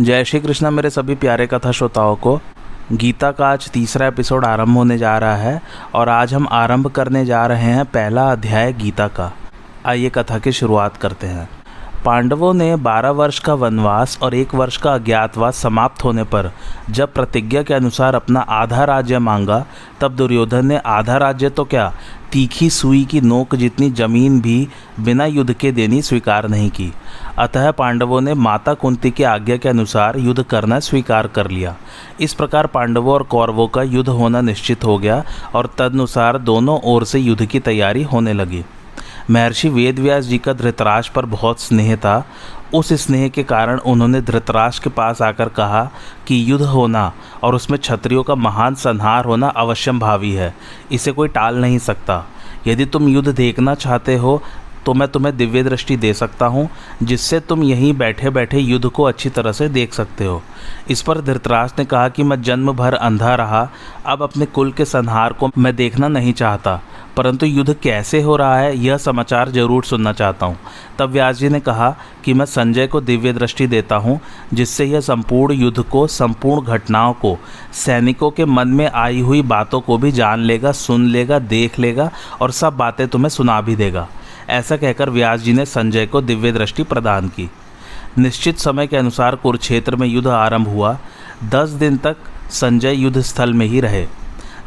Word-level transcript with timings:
जय 0.00 0.24
श्री 0.24 0.40
कृष्णा, 0.40 0.70
मेरे 0.70 0.90
सभी 0.90 1.14
प्यारे 1.14 1.46
कथा 1.46 1.72
श्रोताओं 1.72 2.16
को। 2.16 2.40
गीता 2.92 3.32
का 3.32 3.48
आज 3.48 3.70
तीसरा 3.70 4.06
एपिसोड 4.06 4.44
आरंभ 4.44 4.76
होने 4.76 4.98
जा 4.98 5.18
रहा 5.18 5.36
है 5.36 5.62
और 5.94 6.08
आज 6.08 6.34
हम 6.34 6.48
आरंभ 6.52 6.86
करने 6.86 7.24
जा 7.24 7.46
रहे 7.46 7.62
हैं 7.62 7.84
पहला 7.84 8.32
अध्याय 8.32 8.72
गीता 8.72 9.08
का। 9.08 9.32
आइए 9.86 10.10
कथा 10.10 10.38
की 10.38 10.52
शुरुआत 10.52 10.96
करते 10.96 11.26
हैं। 11.26 11.48
पांडवों 12.04 12.54
ने 12.54 12.76
बारह 12.76 13.10
वर्ष 13.10 13.38
का 13.38 13.54
वनवास 13.54 14.18
और 14.22 14.34
एक 14.34 14.54
वर्ष 14.54 14.76
का 14.76 14.94
अज्ञातवास 14.94 15.56
समाप्त 15.56 16.04
होने 16.04 16.24
पर 16.24 16.52
जब 16.90 17.12
प्रतिज्ञा 17.12 17.62
के 17.62 17.74
अनुसार 17.74 18.14
अपना 18.14 18.40
आधा 18.40 18.84
राज्य 18.84 19.18
मांगा, 19.18 19.66
तब 20.00 20.16
दुर्योधन 20.16 20.66
ने 20.66 20.76
आधा 20.76 21.16
राज्य 21.16 21.50
तो 21.50 21.64
क्या, 21.64 21.94
तीखी 22.32 22.70
सुई 22.70 23.04
की 23.04 23.20
नोक 23.20 23.54
जितनी 23.54 23.90
ज़मीन 23.90 24.40
भी 24.40 24.68
बिना 25.00 25.26
युद्ध 25.26 25.52
के 25.52 25.72
देनी 25.72 26.02
स्वीकार 26.02 26.48
नहीं 26.48 26.70
की। 26.70 26.92
अतः 27.38 27.70
पांडवों 27.70 28.20
ने 28.20 28.34
माता 28.34 28.74
कुंती 28.74 29.10
की 29.10 29.22
आज्ञा 29.22 29.56
के 29.56 29.68
अनुसार 29.68 30.18
युद्ध 30.18 30.42
करना 30.42 30.80
स्वीकार 30.80 31.26
कर 31.26 31.50
लिया। 31.50 31.76
इस 32.20 32.34
प्रकार 32.34 32.66
पांडवों 32.66 33.14
और 33.14 33.22
कौरवों 33.22 33.68
का 33.68 33.82
युद्ध 33.82 34.08
होना 34.08 34.40
निश्चित 34.40 34.84
हो 34.84 34.98
गया 34.98 35.24
और 35.54 35.74
तदनुसार 35.78 36.38
दोनों 36.38 36.80
ओर 36.84 37.04
से 37.04 37.18
युद्ध 37.18 37.46
की 37.46 37.60
तैयारी 37.60 38.02
होने 38.02 38.32
लगी। 38.32 38.64
महर्षि 39.30 39.68
वेदव्यास 39.68 40.24
जी 40.24 40.38
का 40.38 40.52
धृतराज 40.52 41.08
पर 41.08 41.24
बहुत 41.24 41.60
स्नेह 41.60 41.96
था। 41.96 42.26
उस 42.74 42.92
स्नेह 42.92 43.28
के 43.28 43.42
कारण 43.42 43.78
उन्होंने 43.78 44.20
धृतराज 44.20 44.78
के 44.78 44.90
पास 44.90 45.22
आकर 45.22 45.48
कहा 45.48 45.90
कि 46.26 46.50
युद्ध 46.50 46.64
होना 46.64 47.12
और 47.42 47.54
उसमें 47.54 47.80
क्षत्रियों 47.80 48.22
का 48.22 48.34
महान 48.34 48.74
संहार 48.74 49.24
होना 49.24 49.48
अवश्यम 49.48 50.00
भावी 50.00 50.32
है। 50.32 50.54
इसे 50.92 51.12
कोई 51.12 51.28
टाल 51.28 51.56
नहीं 51.56 51.78
सकता। 51.78 52.24
यदि 52.66 52.84
तुम 52.84 53.08
युद्ध 53.08 53.28
देखना 53.28 53.74
चाहते 53.74 54.16
हो 54.16 54.42
तो 54.86 54.94
मैं 54.94 55.08
तुम्हें 55.08 55.36
दिव्य 55.36 55.62
दृष्टि 55.62 55.96
दे 55.96 56.12
सकता 56.14 56.46
हूँ, 56.46 56.68
जिससे 57.02 57.40
तुम 57.40 57.62
यहीं 57.62 57.92
बैठे 57.94 58.30
बैठे 58.30 58.58
युद्ध 58.58 58.86
को 58.86 59.02
अच्छी 59.02 59.30
तरह 59.30 59.52
से 59.52 59.68
देख 59.68 59.94
सकते 59.94 60.24
हो। 60.24 60.42
इस 60.90 61.02
पर 61.02 61.20
धृतराज 61.20 61.72
ने 61.78 61.84
कहा 61.84 62.08
कि 62.08 62.22
मैं 62.22 62.40
जन्म 62.42 62.72
भर 62.72 62.94
अंधा 62.94 63.34
रहा, 63.34 63.68
अब 64.06 64.22
अपने 64.22 64.46
कुल 64.46 64.72
के 64.72 64.84
संहार 64.84 65.32
को 65.32 65.50
मैं 65.58 65.74
देखना 65.76 66.08
नहीं 66.08 66.32
चाहता, 66.32 66.80
परंतु 67.16 67.46
युद्ध 67.46 67.74
कैसे 67.82 68.20
हो 68.22 68.36
रहा 68.36 68.58
है, 68.58 68.76
यह 68.76 68.96
समाचार 68.96 69.50
ज़रूर 69.50 69.84
सुनना 69.84 70.12
चाहता 70.12 70.46
हूँ। 70.46 70.56
तब 70.98 71.10
व्यास 71.10 71.36
जी 71.36 71.48
ने 71.48 71.60
कहा 71.60 71.90
कि 72.24 72.34
मैं 72.34 72.46
संजय 72.46 72.86
को 72.86 73.00
दिव्य 73.00 73.32
दृष्टि 73.32 73.66
देता 73.66 73.96
हूँ, 73.96 74.18
जिससे 74.54 74.84
यह 74.84 75.00
संपूर्ण 75.00 75.54
युद्ध 75.54 75.82
को, 75.82 76.06
संपूर्ण 76.06 76.66
घटनाओं 76.68 77.12
को, 77.14 77.36
सैनिकों 77.74 78.30
के 78.30 78.44
मन 78.44 78.68
में 78.68 78.88
आई 78.88 79.20
हुई 79.20 79.42
बातों 79.44 79.80
को 79.80 79.98
भी 79.98 80.12
जान 80.12 80.40
लेगा, 80.40 80.72
सुन 80.72 81.06
लेगा, 81.06 81.38
देख 81.38 81.78
लेगा 81.78 82.10
और 82.40 82.50
सब 82.52 82.76
बातें 82.76 83.06
तुम्हें 83.08 83.30
सुना 83.30 83.60
भी 83.60 83.76
देगा। 83.76 84.08
ऐसा 84.52 84.76
कहकर 84.76 85.10
व्यास 85.10 85.40
जी 85.40 85.52
ने 85.52 85.66
संजय 85.66 86.06
को 86.06 86.20
दिव्य 86.20 86.52
दृष्टि 86.52 86.82
प्रदान 86.82 87.28
की। 87.28 87.50
निश्चित 88.18 88.58
समय 88.58 88.86
के 88.86 88.96
अनुसार 88.96 89.36
कुरुक्षेत्र 89.36 89.96
में 89.96 90.06
युद्ध 90.08 90.28
आरंभ 90.28 90.68
हुआ। 90.68 90.98
दस 91.44 91.68
दिन 91.68 91.96
तक 91.96 92.16
संजय 92.50 92.92
युद्ध 92.92 93.20
स्थल 93.20 93.52
में 93.52 93.66
ही 93.66 93.80
रहे। 93.80 94.06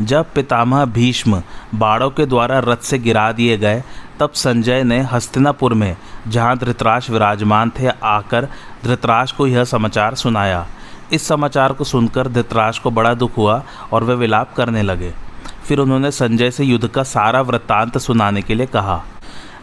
जब 0.01 0.33
पितामह 0.33 0.85
भीष्म 0.85 1.41
बाड़ों 1.75 2.09
के 2.09 2.25
द्वारा 2.25 2.59
रथ 2.59 2.77
से 2.77 2.99
गिरा 2.99 3.31
दिए 3.31 3.57
गए, 3.57 3.83
तब 4.19 4.31
संजय 4.31 4.83
ने 4.83 5.01
हस्तिनापुर 5.01 5.73
में, 5.73 5.97
जहाँ 6.27 6.57
धृतराज 6.57 7.09
विराजमान 7.09 7.71
थे, 7.79 7.87
आकर 7.87 8.47
धृतराज 8.83 9.31
को 9.31 9.47
यह 9.47 9.63
समाचार 9.63 10.15
सुनाया। 10.15 10.67
इस 11.11 11.27
समाचार 11.27 11.73
को 11.73 11.83
सुनकर 11.83 12.27
धृतराज 12.27 12.79
को 12.79 12.91
बड़ा 12.91 13.13
दुख 13.13 13.37
हुआ 13.37 13.63
और 13.91 14.03
वे 14.03 14.15
विलाप 14.15 14.53
करने 14.53 14.81
लगे। 14.81 15.13
फिर 15.67 15.79
उन्होंने 15.79 16.11
संजय 16.11 16.51
से 16.51 16.63
युद्ध 16.63 16.87
का 16.87 17.03
सारा 17.03 17.41
वृत्तांत 17.41 17.97
सुनाने 17.97 18.41
के 18.41 18.55
लिए 18.55 18.65
कहा। 18.65 19.03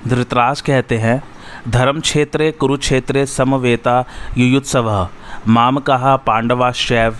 धृतराज 0.08 0.60
कहते 0.60 0.98
हैं, 0.98 1.22
धर्म 1.68 2.00
क्षेत्रे, 2.00 2.50
कुरुक्षेत्रे 2.50 3.26
समवेता 3.26 4.04
युयुत्सव। 4.38 5.08
माम 5.48 5.78
कहा, 5.78 6.16
पांडवाश्चैव 6.16 7.16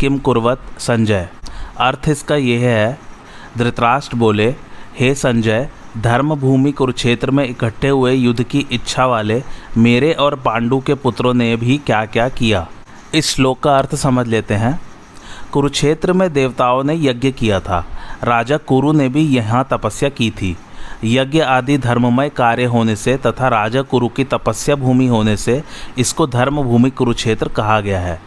किम 0.00 0.18
कुर्वत 0.18 0.60
संजय। 0.78 1.28
अर्थ 1.78 2.08
इसका 2.08 2.36
यह 2.36 2.60
है, 2.60 2.98
धृतराष्ट्र 3.58 4.16
बोले, 4.16 4.54
हे 4.98 5.14
संजय 5.14 5.68
धर्म 5.98 6.34
भूमि 6.34 6.72
कुरुक्षेत्र 6.72 7.30
में 7.30 7.44
इकट्ठे 7.44 7.88
हुए 7.88 8.12
युद्ध 8.12 8.42
की 8.42 8.66
इच्छा 8.72 9.06
वाले 9.06 9.42
मेरे 9.78 10.12
और 10.12 10.34
पांडु 10.36 10.80
के 10.80 10.94
पुत्रों 10.94 11.34
ने 11.34 11.56
भी 11.56 11.78
क्या 11.78 12.04
क्या 12.04 12.28
किया? 12.28 12.66
इस 13.14 13.34
श्लोक 13.34 13.60
का 13.60 13.76
अर्थ 13.78 13.94
समझ 13.94 14.26
लेते 14.26 14.54
हैं, 14.54 14.80
कुरुक्षेत्र 15.52 16.12
में 16.12 16.32
देवताओं 16.32 16.82
ने 16.84 16.94
यज्ञ 16.94 17.30
किया 17.30 17.60
था। 17.60 17.84
राजा 18.24 18.56
कुरु 18.56 18.92
ने 18.92 19.08
भी 19.08 19.22
यहाँ 19.26 19.66
तपस्या 19.70 20.08
की 20.08 20.30
थी। 20.30 20.56
यज्ञ 21.04 21.40
आदि 21.40 21.78
धर्ममय 21.78 22.28
कार्य 22.28 22.64
होने 22.64 22.96
से 22.96 23.16
तथा 23.16 23.48
राजा 23.48 23.82
कुरु 23.82 24.08
की 24.08 24.24
तपस्या 24.24 24.76
भूमि 24.76 25.06
होने 25.06 25.36
से 25.36 25.62
इसको 25.98 26.26
धर्म 26.26 26.62
भूमि 26.62 26.90
कुरुक्षेत्र 26.90 27.48
कहा 27.48 27.80
गया 27.80 28.00
है। 28.00 28.20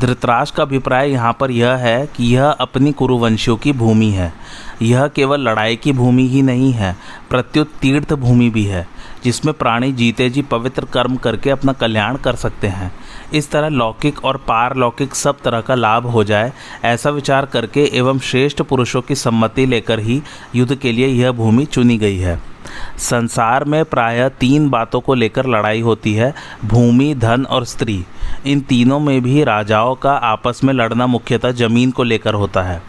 धृतराज 0.00 0.50
का 0.50 0.62
अभिप्राय 0.62 1.10
यहाँ 1.10 1.36
पर 1.40 1.50
यह 1.50 1.74
है 1.76 2.06
कि 2.06 2.34
यह 2.34 2.44
अपनी 2.44 2.92
कुरुवंशियों 2.92 3.56
की 3.56 3.72
भूमि 3.72 4.08
है। 4.10 4.32
यह 4.82 5.06
केवल 5.06 5.40
लड़ाई 5.40 5.76
की 5.76 5.92
भूमि 5.92 6.26
ही 6.28 6.42
नहीं 6.42 6.72
है 6.72 6.96
प्रत्युत 7.30 7.72
तीर्थ 7.80 8.12
भूमि 8.12 8.48
भी 8.50 8.64
है, 8.64 8.86
जिसमें 9.24 9.54
प्राणी 9.54 9.92
जीते 9.92 10.30
जी 10.30 10.42
पवित्र 10.42 10.84
कर्म 10.84 11.16
करके 11.16 11.50
अपना 11.50 11.72
कल्याण 11.72 12.16
कर 12.16 12.36
सकते 12.36 12.66
हैं। 12.66 12.92
इस 13.34 13.50
तरह 13.50 13.68
लौकिक 13.68 14.24
और 14.24 14.36
पारलौकिक 14.36 15.14
सब 15.14 15.40
तरह 15.40 15.60
का 15.60 15.74
लाभ 15.74 16.06
हो 16.06 16.24
जाए, 16.24 16.52
ऐसा 16.84 17.10
विचार 17.10 17.46
करके 17.46 17.84
एवं 17.94 18.18
श्रेष्ठ 18.18 18.62
पुरुषों 18.62 19.02
की 19.02 19.14
सम्मति 19.14 19.66
लेकर 19.66 20.00
ही 20.00 20.22
युद्ध 20.54 20.74
के 20.74 20.92
लिए 20.92 21.06
यह 21.06 21.32
भूमि 21.32 21.64
चुनी 21.64 21.98
गई 21.98 22.18
है। 22.18 22.40
संसार 22.98 23.64
में 23.64 23.84
प्रायः 23.84 24.28
तीन 24.30 24.68
बातों 24.70 25.00
को 25.00 25.14
लेकर 25.14 25.46
लड़ाई 25.46 25.80
होती 25.80 26.14
है, 26.14 26.32
भूमि, 26.64 27.14
धन 27.14 27.44
और 27.44 27.64
स्त्री। 27.64 28.04
इन 28.46 28.60
तीनों 28.60 29.00
में 29.00 29.20
भी 29.22 29.42
राजाओं 29.44 29.94
का 29.94 30.12
आपस 30.12 30.60
में 30.64 30.72
लड़ना 30.74 31.06
मुख्यतः 31.06 31.50
ज़मीन 31.52 31.90
को 31.90 32.02
लेकर 32.02 32.34
होता 32.34 32.62
है। 32.62 32.80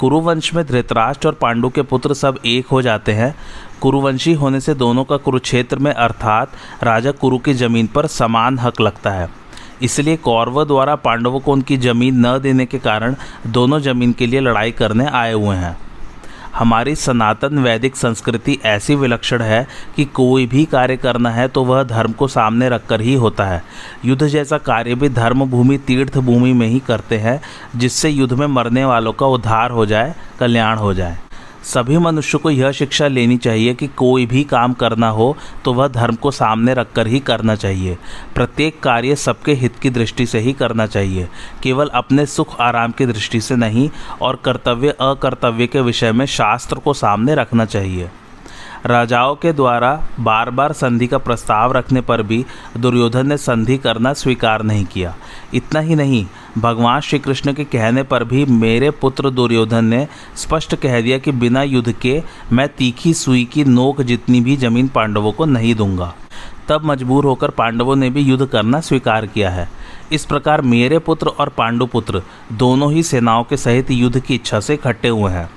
कुरुवंश 0.00 0.52
में 0.54 0.64
धृतराष्ट्र 0.66 1.28
और 1.28 1.34
पांडु 1.34 1.68
के 1.68 1.82
पुत्र 1.82 2.14
सब 2.14 2.38
एक 2.46 2.66
हो 2.66 2.82
जाते 2.82 3.12
हैं। 3.12 3.34
कुरुवंशी 3.80 4.32
होने 4.32 4.60
से 4.60 4.74
दोनों 4.74 5.04
का 5.04 5.16
कुरुक्षेत्र 5.16 5.78
में 5.78 5.92
अर्थात 5.92 6.52
राजा 6.82 7.10
कुरु 7.10 7.38
की 7.38 7.54
ज़मीन 7.54 7.86
पर 7.86 8.06
समान 8.06 8.58
हक 8.58 8.80
लगता 8.80 9.10
है। 9.10 9.28
इसलिए 9.84 10.16
कौरव 10.16 10.64
द्वारा 10.64 10.94
पांडवों 10.96 11.40
को 11.40 11.52
उनकी 11.52 11.76
ज़मीन 11.76 12.26
न 12.26 12.38
देने 12.38 12.66
के 12.66 12.78
कारण 12.80 13.14
दोनों 13.48 13.80
ज़मीन 13.80 14.12
के 14.12 14.26
लिए 14.26 14.40
लड़ाई 14.40 14.70
करने 14.72 15.06
आए 15.06 15.32
हुए 15.32 15.56
हैं। 15.56 15.76
हमारी 16.54 16.94
सनातन 16.94 17.58
वैदिक 17.58 17.96
संस्कृति 17.96 18.58
ऐसी 18.64 18.94
विलक्षण 18.94 19.42
है 19.42 19.66
कि 19.96 20.04
कोई 20.14 20.46
भी 20.46 20.64
कार्य 20.64 20.96
करना 20.96 21.30
है 21.30 21.46
तो 21.48 21.64
वह 21.64 21.82
धर्म 21.84 22.12
को 22.12 22.28
सामने 22.28 22.68
रखकर 22.68 23.00
ही 23.00 23.14
होता 23.14 23.44
है। 23.44 23.62
युद्ध 24.04 24.26
जैसा 24.26 24.58
कार्य 24.60 24.94
भी 24.94 25.08
धर्म 25.08 25.44
भूमि 25.44 25.78
तीर्थ 25.78 26.18
भूमि 26.18 26.52
में 26.52 26.66
ही 26.66 26.78
करते 26.78 27.18
हैं, 27.18 27.40
जिससे 27.76 28.10
युद्ध 28.10 28.32
में 28.32 28.46
मरने 28.46 28.84
वालों 28.84 29.12
का 29.12 29.26
उद्धार 29.26 29.70
हो 29.70 29.86
जाए, 29.86 30.14
कल्याण 30.40 30.78
हो 30.78 30.94
जाए। 30.94 31.18
सभी 31.64 31.98
मनुष्य 31.98 32.38
को 32.38 32.50
यह 32.50 32.72
शिक्षा 32.72 33.06
लेनी 33.08 33.36
चाहिए 33.36 33.74
कि 33.74 33.86
कोई 33.96 34.26
भी 34.26 34.42
काम 34.44 34.72
करना 34.72 35.08
हो 35.08 35.36
तो 35.64 35.72
वह 35.72 35.88
धर्म 35.88 36.14
को 36.14 36.30
सामने 36.30 36.74
रखकर 36.74 37.06
ही 37.06 37.20
करना 37.20 37.54
चाहिए। 37.56 37.96
प्रत्येक 38.34 38.80
कार्य 38.80 39.16
सबके 39.16 39.52
हित 39.52 39.76
की 39.76 39.90
दृष्टि 39.90 40.26
से 40.26 40.38
ही 40.38 40.52
करना 40.52 40.86
चाहिए। 40.86 41.28
केवल 41.62 41.90
अपने 41.94 42.26
सुख 42.26 42.60
आराम 42.60 42.92
की 42.92 43.06
दृष्टि 43.06 43.40
से 43.40 43.56
नहीं, 43.56 43.88
और 44.22 44.40
कर्तव्य 44.44 44.96
अकर्तव्य 45.00 45.66
के 45.66 45.80
विषय 45.80 46.12
में 46.12 46.26
शास्त्र 46.26 46.76
को 46.76 46.92
सामने 46.94 47.34
रखना 47.34 47.64
चाहिए। 47.64 48.10
राजाओं 48.86 49.34
के 49.34 49.52
द्वारा 49.52 49.92
बार 50.20 50.48
बार 50.50 50.72
संधि 50.72 51.06
का 51.06 51.18
प्रस्ताव 51.18 51.72
रखने 51.72 52.00
पर 52.00 52.22
भी 52.22 52.44
दुर्योधन 52.76 53.26
ने 53.26 53.36
संधि 53.36 53.76
करना 53.78 54.12
स्वीकार 54.12 54.62
नहीं 54.62 54.84
किया। 54.84 55.14
इतना 55.54 55.80
ही 55.80 55.94
नहीं, 55.94 56.24
भगवान 56.58 57.00
श्री 57.00 57.18
कृष्ण 57.18 57.52
के 57.52 57.64
कहने 57.64 58.02
पर 58.02 58.24
भी 58.24 58.44
मेरे 58.46 58.90
पुत्र 58.90 59.30
दुर्योधन 59.30 59.84
ने 59.84 60.06
स्पष्ट 60.36 60.74
कह 60.74 61.00
दिया 61.00 61.18
कि 61.18 61.32
बिना 61.32 61.62
युद्ध 61.62 61.92
के 61.92 62.22
मैं 62.52 62.68
तीखी 62.68 63.14
सुई 63.14 63.44
की 63.44 63.64
नोक 63.64 64.02
जितनी 64.02 64.40
भी 64.40 64.56
ज़मीन 64.56 64.88
पांडवों 64.88 65.32
को 65.32 65.44
नहीं 65.46 65.74
दूँगा। 65.74 66.14
तब 66.68 66.84
मजबूर 66.84 67.24
होकर 67.24 67.50
पांडवों 67.50 67.96
ने 67.96 68.10
भी 68.10 68.20
युद्ध 68.20 68.46
करना 68.46 68.80
स्वीकार 68.82 69.26
किया 69.26 69.50
है। 69.50 69.68
इस 70.12 70.24
प्रकार 70.24 70.60
मेरे 70.62 70.98
पुत्र 70.98 71.28
और 71.30 71.48
पांडुपुत्र 71.48 72.22
दोनों 72.52 72.92
ही 72.92 73.02
सेनाओं 73.02 73.44
के 73.44 73.56
सहित 73.56 73.90
युद्ध 73.90 74.18
की 74.20 74.34
इच्छा 74.34 74.60
से 74.60 74.74
इकट्ठे 74.74 75.08
हुए 75.08 75.32
हैं। 75.32 75.50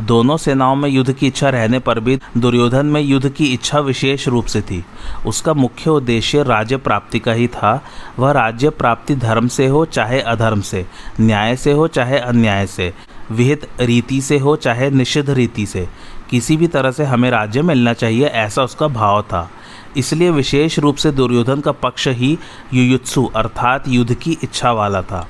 दोनों 0.00 0.36
सेनाओं 0.36 0.76
में 0.76 0.88
युद्ध 0.88 1.12
की 1.12 1.26
इच्छा 1.26 1.48
रहने 1.48 1.78
पर 1.78 2.00
भी 2.00 2.18
दुर्योधन 2.36 2.86
में 2.86 3.00
युद्ध 3.00 3.28
की 3.28 3.46
इच्छा 3.46 3.78
विशेष 3.78 4.28
रूप 4.28 4.46
से 4.46 4.60
थी। 4.60 4.84
उसका 5.26 5.54
मुख्य 5.54 5.90
उद्देश्य 5.90 6.42
राज्य 6.42 6.76
प्राप्ति 6.76 7.18
का 7.18 7.32
ही 7.32 7.48
था। 7.48 7.84
वह 8.18 8.32
राज्य 8.32 8.70
प्राप्ति 8.70 9.14
धर्म 9.14 9.48
से 9.48 9.66
हो 9.66 9.84
चाहे 9.84 10.20
अधर्म 10.20 10.60
से, 10.60 10.86
न्याय 11.20 11.56
से 11.56 11.72
हो 11.72 11.86
चाहे 11.88 12.18
अन्याय 12.18 12.66
से, 12.66 12.94
विहित 13.30 13.68
रीति 13.80 14.20
से 14.20 14.38
हो 14.38 14.56
चाहे 14.56 14.90
निषिद्ध 14.90 15.30
रीति 15.30 15.66
से, 15.66 15.88
किसी 16.30 16.56
भी 16.56 16.66
तरह 16.66 16.90
से 16.90 17.04
हमें 17.04 17.30
राज्य 17.30 17.62
मिलना 17.62 17.92
चाहिए 17.92 18.24
ऐसा 18.24 18.64
उसका 18.64 18.88
भाव 18.88 19.22
था। 19.22 19.50
इसलिए 19.96 20.30
विशेष 20.30 20.78
रूप 20.78 20.96
से 20.96 21.10
दुर्योधन 21.10 21.60
का 21.60 21.72
पक्ष 21.72 22.08
ही 22.08 22.38
युयुत्सु 22.74 23.30
अर्थात 23.36 23.88
युद्ध 23.88 24.14
की 24.14 24.38
इच्छा 24.42 24.72
वाला 24.72 25.02
था। 25.02 25.28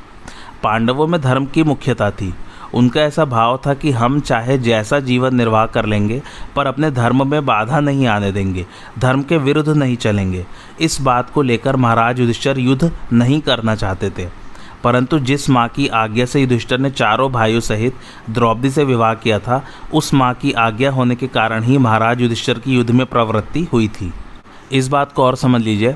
पांडवों 0.62 1.06
में 1.06 1.20
धर्म 1.20 1.46
की 1.46 1.62
मुख्यता 1.62 2.10
थी। 2.10 2.34
उनका 2.74 3.00
ऐसा 3.00 3.24
भाव 3.24 3.60
था 3.66 3.74
कि 3.74 3.90
हम 3.90 4.20
चाहे 4.20 4.58
जैसा 4.58 5.00
जीवन 5.00 5.34
निर्वाह 5.34 5.66
कर 5.66 5.86
लेंगे, 5.86 6.22
पर 6.56 6.66
अपने 6.66 6.90
धर्म 6.90 7.30
में 7.30 7.46
बाधा 7.46 7.80
नहीं 7.80 8.06
आने 8.06 8.32
देंगे, 8.32 8.66
धर्म 8.98 9.22
के 9.22 9.36
विरुद्ध 9.36 9.68
नहीं 9.68 9.96
चलेंगे। 9.96 10.46
इस 10.80 11.00
बात 11.00 11.30
को 11.30 11.42
लेकर 11.42 11.76
महाराज 11.76 12.20
युधिष्ठर 12.20 12.58
युद्ध 12.58 12.92
नहीं 13.12 13.40
करना 13.40 13.74
चाहते 13.74 14.10
थे। 14.10 14.28
परंतु 14.84 15.18
जिस 15.18 15.50
माँ 15.50 15.68
की 15.68 15.88
आज्ञा 15.88 16.24
से 16.24 16.40
युधिष्ठर 16.40 16.78
ने 16.78 16.90
चारों 16.90 17.32
भाइयों 17.32 17.60
सहित 17.60 17.94
द्रौपदी 18.30 18.70
से 18.70 18.84
विवाह 18.84 19.14
किया 19.14 19.38
था, 19.38 19.64
उस 19.94 20.14
माँ 20.14 20.34
की 20.34 20.52
आज्ञा 20.52 20.90
होने 20.90 21.16
के 21.16 21.26
कारण 21.26 21.62
ही 21.62 21.78
महाराज 21.78 22.20
युधिष्ठर 22.20 22.58
की 22.58 22.74
युद्ध 22.74 22.90
में 22.90 23.06
प्रवृत्ति 23.06 23.68
हुई 23.72 23.88
थी। 23.88 24.12
इस 24.72 24.88
बात 24.88 25.12
को 25.12 25.24
और 25.24 25.36
समझ 25.36 25.62
लीजिए। 25.62 25.94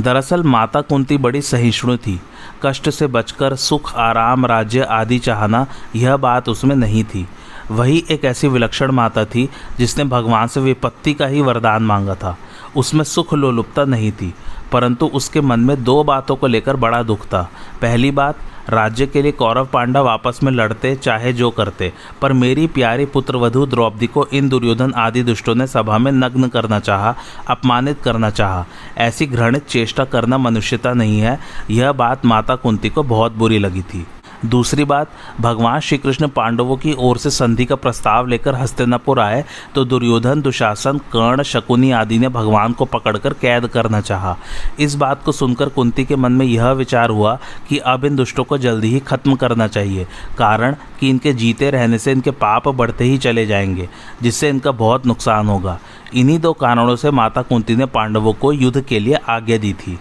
दरअसल 0.00 0.42
माता 0.42 0.80
कुंती 0.80 1.18
बड़ी 1.18 1.42
सहिष्णु 1.42 1.96
थी। 1.96 2.20
कष्ट 2.62 2.90
से 2.90 3.06
बचकर, 3.06 3.54
सुख, 3.54 3.94
आराम, 3.94 4.46
राज्य 4.46 4.80
आदि 4.80 5.18
चाहना, 5.18 5.66
यह 5.96 6.16
बात 6.16 6.48
उसमें 6.48 6.76
नहीं 6.76 7.04
थी। 7.04 7.28
वही 7.70 8.04
एक 8.10 8.24
ऐसी 8.24 8.48
विलक्षण 8.48 8.90
माता 8.90 9.24
थी, 9.24 9.48
जिसने 9.78 10.04
भगवान 10.04 10.46
से 10.46 10.60
विपत्ति 10.60 11.14
का 11.14 11.26
ही 11.26 11.40
वरदान 11.40 11.82
मांगा 11.82 12.14
था। 12.14 12.38
उसमें 12.76 13.04
सुख 13.04 13.34
लोलुपता 13.34 13.84
नहीं 13.84 14.12
थी, 14.12 14.34
परंतु 14.72 15.06
उसके 15.06 15.40
मन 15.40 15.60
में 15.60 15.84
दो 15.84 16.04
बातों 16.04 16.36
को 16.36 16.46
लेकर 16.46 16.76
बड़ा 16.76 17.02
दुख 17.02 17.26
था। 17.26 17.50
पहली 17.82 18.10
बात 18.10 18.36
राज्य 18.70 19.06
के 19.06 19.22
लिए 19.22 19.32
कौरव 19.32 19.66
पांडव 19.66 20.08
आपस 20.08 20.40
में 20.42 20.52
लड़ते, 20.52 20.94
चाहे 20.96 21.32
जो 21.32 21.50
करते। 21.50 21.92
पर 22.22 22.32
मेरी 22.32 22.66
प्यारी 22.66 23.04
पुत्रवधु 23.04 23.66
द्रौपदी 23.66 24.06
को 24.06 24.26
इन 24.32 24.48
दुर्योधन 24.48 24.92
आदि 24.96 25.22
दुष्टों 25.22 25.54
ने 25.54 25.66
सभा 25.66 25.98
में 25.98 26.12
नग्न 26.12 26.48
करना 26.48 26.80
चाहा, 26.80 27.14
अपमानित 27.48 28.02
करना 28.02 28.30
चाहा। 28.30 28.66
ऐसी 28.98 29.26
घृणित 29.26 29.66
चेष्टा 29.66 30.04
करना 30.04 30.38
मनुष्यता 30.38 30.92
नहीं 30.92 31.20
है। 31.20 31.38
यह 31.70 31.92
बात 31.92 32.26
माता 32.26 32.56
कुंती 32.56 32.90
को 32.90 33.02
बहुत 33.02 33.32
बुरी 33.32 33.58
लगी 33.58 33.82
थी। 33.82 34.06
दूसरी 34.44 34.84
बात, 34.84 35.10
भगवान 35.40 35.80
श्री 35.80 35.96
कृष्ण 35.98 36.26
पांडवों 36.28 36.76
की 36.76 36.94
ओर 36.98 37.18
से 37.18 37.30
संधि 37.30 37.64
का 37.64 37.76
प्रस्ताव 37.76 38.26
लेकर 38.26 38.54
हस्तिनापुर 38.54 39.20
आए 39.20 39.44
तो 39.74 39.84
दुर्योधन, 39.84 40.42
दुशासन, 40.42 40.98
कर्ण, 41.12 41.42
शकुनी 41.42 41.90
आदि 41.90 42.18
ने 42.18 42.28
भगवान 42.28 42.72
को 42.72 42.84
पकड़कर 42.84 43.32
कैद 43.32 43.66
करना 43.66 44.00
चाहा। 44.00 44.36
इस 44.80 44.94
बात 44.94 45.22
को 45.22 45.32
सुनकर 45.32 45.68
कुंती 45.68 46.04
के 46.04 46.16
मन 46.16 46.32
में 46.32 46.46
यह 46.46 46.70
विचार 46.72 47.10
हुआ 47.10 47.38
कि 47.68 47.78
अब 47.78 48.04
इन 48.04 48.16
दुष्टों 48.16 48.44
को 48.44 48.58
जल्दी 48.58 48.88
ही 48.88 49.00
खत्म 49.00 49.34
करना 49.34 49.66
चाहिए, 49.66 50.06
कारण 50.38 50.76
कि 51.00 51.10
इनके 51.10 51.32
जीते 51.32 51.70
रहने 51.70 51.98
से 51.98 52.12
इनके 52.12 52.30
पाप 52.30 52.68
बढ़ते 52.68 53.04
ही 53.04 53.18
चले 53.18 53.46
जाएँगे, 53.46 53.88
जिससे 54.22 54.48
इनका 54.48 54.72
बहुत 54.72 55.06
नुकसान 55.06 55.48
होगा। 55.48 55.78
इन्हीं 56.14 56.38
दो 56.38 56.52
कारणों 56.52 56.96
से 56.96 57.10
माता 57.10 57.42
कुंती 57.42 57.76
ने 57.76 57.86
पांडवों 57.86 58.32
को 58.32 58.52
युद्ध 58.52 58.80
के 58.80 58.98
लिए 58.98 59.14
आज्ञा 59.28 59.58
दी 59.58 59.72
थी। 59.72 59.98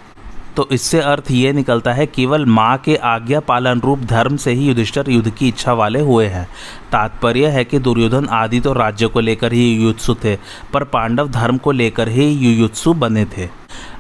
तो 0.60 0.68
इससे 0.72 1.00
अर्थ 1.02 1.30
ये 1.32 1.52
निकलता 1.54 1.92
है, 1.94 2.06
केवल 2.06 2.46
माँ 2.46 2.78
के 2.78 2.96
आज्ञा 2.96 3.40
पालन 3.40 3.82
रूप 3.82 4.00
धर्म 4.00 4.38
से 4.38 4.52
ही 4.52 4.68
युधिष्ठर 4.68 5.10
युद्ध 5.10 5.30
की 5.30 5.48
इच्छा 5.48 5.74
वाले 5.74 6.00
हुए 6.00 6.26
हैं। 6.28 6.44
तात्पर्य 6.92 7.48
है 7.48 7.64
कि 7.66 7.80
दुर्योधन 7.80 8.28
आदि 8.28 8.60
तो 8.60 8.74
राज्य 8.74 9.08
को 9.08 9.20
लेकर 9.20 9.54
ही 9.54 9.72
युयुत्सु 9.74 10.16
थे, 10.16 10.36
पर 10.74 10.84
पांडव 10.84 11.30
धर्म 11.30 11.58
को 11.58 11.72
लेकर 11.72 12.10
ही 12.10 12.30
युयुत्सु 12.32 12.94
बने 12.96 13.26
थे। 13.28 13.48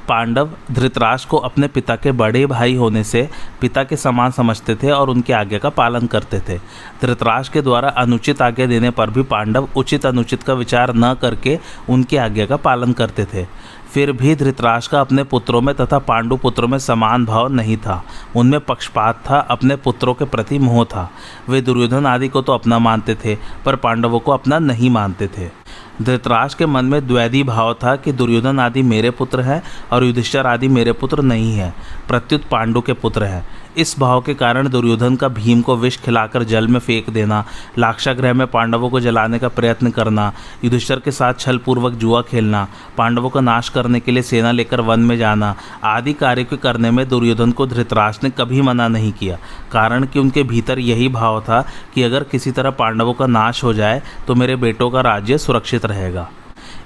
पांडव 0.09 0.49
धृतराज 0.71 1.25
को 1.25 1.37
अपने 1.37 1.67
पिता 1.67 1.95
के 1.95 2.11
बड़े 2.11 2.45
भाई 2.45 2.75
होने 2.75 3.03
से 3.03 3.27
पिता 3.61 3.83
के 3.83 3.95
समान 3.95 4.31
समझते 4.31 4.75
थे 4.75 4.91
और 4.91 5.09
उनके 5.09 5.33
आज्ञा 5.33 5.59
का 5.59 5.69
पालन 5.69 6.07
करते 6.07 6.39
थे। 6.39 6.57
धृतराज 7.01 7.49
के 7.49 7.61
द्वारा 7.61 7.89
अनुचित 7.89 8.41
आज्ञा 8.41 8.65
देने 8.65 8.89
पर 8.89 9.09
भी 9.09 9.23
पांडव 9.23 9.67
उचित 9.77 10.05
अनुचित 10.05 10.43
का 10.43 10.53
विचार 10.53 10.93
न 10.95 11.13
करके 11.13 11.59
उनकी 11.89 12.17
आज्ञा 12.17 12.45
का 12.45 12.55
पालन 12.57 12.93
करते 12.93 13.25
थे। 13.25 13.45
फिर 13.93 14.11
भी 14.11 14.35
धृतराज 14.35 14.87
का 14.87 15.01
अपने 15.01 15.23
पुत्रों 15.23 15.61
में 15.61 15.75
तथा 15.75 15.99
पांडु 15.99 16.37
पुत्रों 16.37 16.67
में 16.67 16.77
समान 16.79 17.25
भाव 17.25 17.47
नहीं 17.47 17.77
था। 17.77 18.03
उनमें 18.35 18.59
पक्षपात 18.59 19.23
था, 19.29 19.39
अपने 19.39 19.75
पुत्रों 19.75 20.13
के 20.13 20.25
प्रति 20.25 20.59
मोह 20.59 20.83
था। 20.85 21.09
वे 21.49 21.61
दुर्योधन 21.61 22.05
आदि 22.05 22.27
को 22.27 22.41
तो 22.41 22.53
अपना 22.53 22.79
मानते 22.79 23.15
थे, 23.15 23.37
पर 23.65 23.75
पांडवों 23.75 24.19
को 24.19 24.31
अपना 24.31 24.59
नहीं 24.59 24.89
मानते 24.89 25.27
थे। 25.27 25.58
धृतराज 26.01 26.53
के 26.53 26.65
मन 26.65 26.85
में 26.85 27.07
द्वैधी 27.07 27.43
भाव 27.43 27.73
था 27.73 27.95
कि 27.95 28.11
दुर्योधन 28.11 28.59
आदि 28.59 28.81
मेरे 28.81 29.11
पुत्र 29.11 29.41
हैं 29.41 29.63
और 29.91 30.03
युधिष्ठर 30.03 30.47
आदि 30.47 30.67
मेरे 30.67 30.91
पुत्र 30.91 31.21
नहीं 31.21 31.53
हैं। 31.53 31.75
प्रत्युत 32.07 32.43
पांडु 32.43 32.81
के 32.81 32.93
पुत्र 32.93 33.23
हैं। 33.23 33.47
इस 33.77 33.95
भाव 33.99 34.21
के 34.21 34.33
कारण 34.33 34.69
दुर्योधन 34.69 35.15
का 35.15 35.27
भीम 35.29 35.61
को 35.61 35.75
विष 35.77 35.97
खिलाकर 35.97 36.43
जल 36.43 36.67
में 36.67 36.79
फेंक 36.79 37.09
देना 37.09 37.43
लाक्षाग्रह 37.77 38.33
में 38.33 38.45
पांडवों 38.47 38.89
को 38.89 38.99
जलाने 38.99 39.39
का 39.39 39.47
प्रयत्न 39.49 39.91
करना, 39.91 40.31
युधिष्ठर 40.63 40.99
के 40.99 41.11
साथ 41.11 41.33
छल 41.33 41.57
पूर्वक 41.57 41.93
जुआ 41.93 42.21
खेलना, 42.21 42.67
पांडवों 42.97 43.29
का 43.29 43.41
नाश 43.41 43.69
करने 43.69 43.99
के 43.99 44.11
लिए 44.11 44.23
सेना 44.23 44.51
लेकर 44.51 44.81
वन 44.81 44.99
में 44.99 45.17
जाना, 45.17 45.55
आदि 45.83 46.13
कार्य 46.13 46.43
के 46.43 46.57
करने 46.57 46.91
में 46.91 47.07
दुर्योधन 47.09 47.51
को 47.51 47.67
धृतराज 47.67 48.19
ने 48.23 48.29
कभी 48.29 48.61
मना 48.61 48.87
नहीं 48.87 49.11
किया। 49.13 49.37
कारण 49.71 50.05
कि 50.05 50.19
उनके 50.19 50.43
भीतर 50.43 50.79
यही 50.79 51.07
भाव 51.09 51.39
था 51.41 51.61
कि 51.95 52.03
अगर 52.03 52.23
किसी 52.23 52.51
तरह 52.51 52.71
पांडवों 52.71 53.13
का 53.13 53.27
नाश 53.27 53.63
हो 53.63 53.73
जाए 53.73 54.01
तो 54.27 54.35
मेरे 54.35 54.55
बेटों 54.57 54.89
का 54.89 55.01
राज्य 55.01 55.37
सुरक्षित 55.37 55.85
रहेगा। 55.85 56.29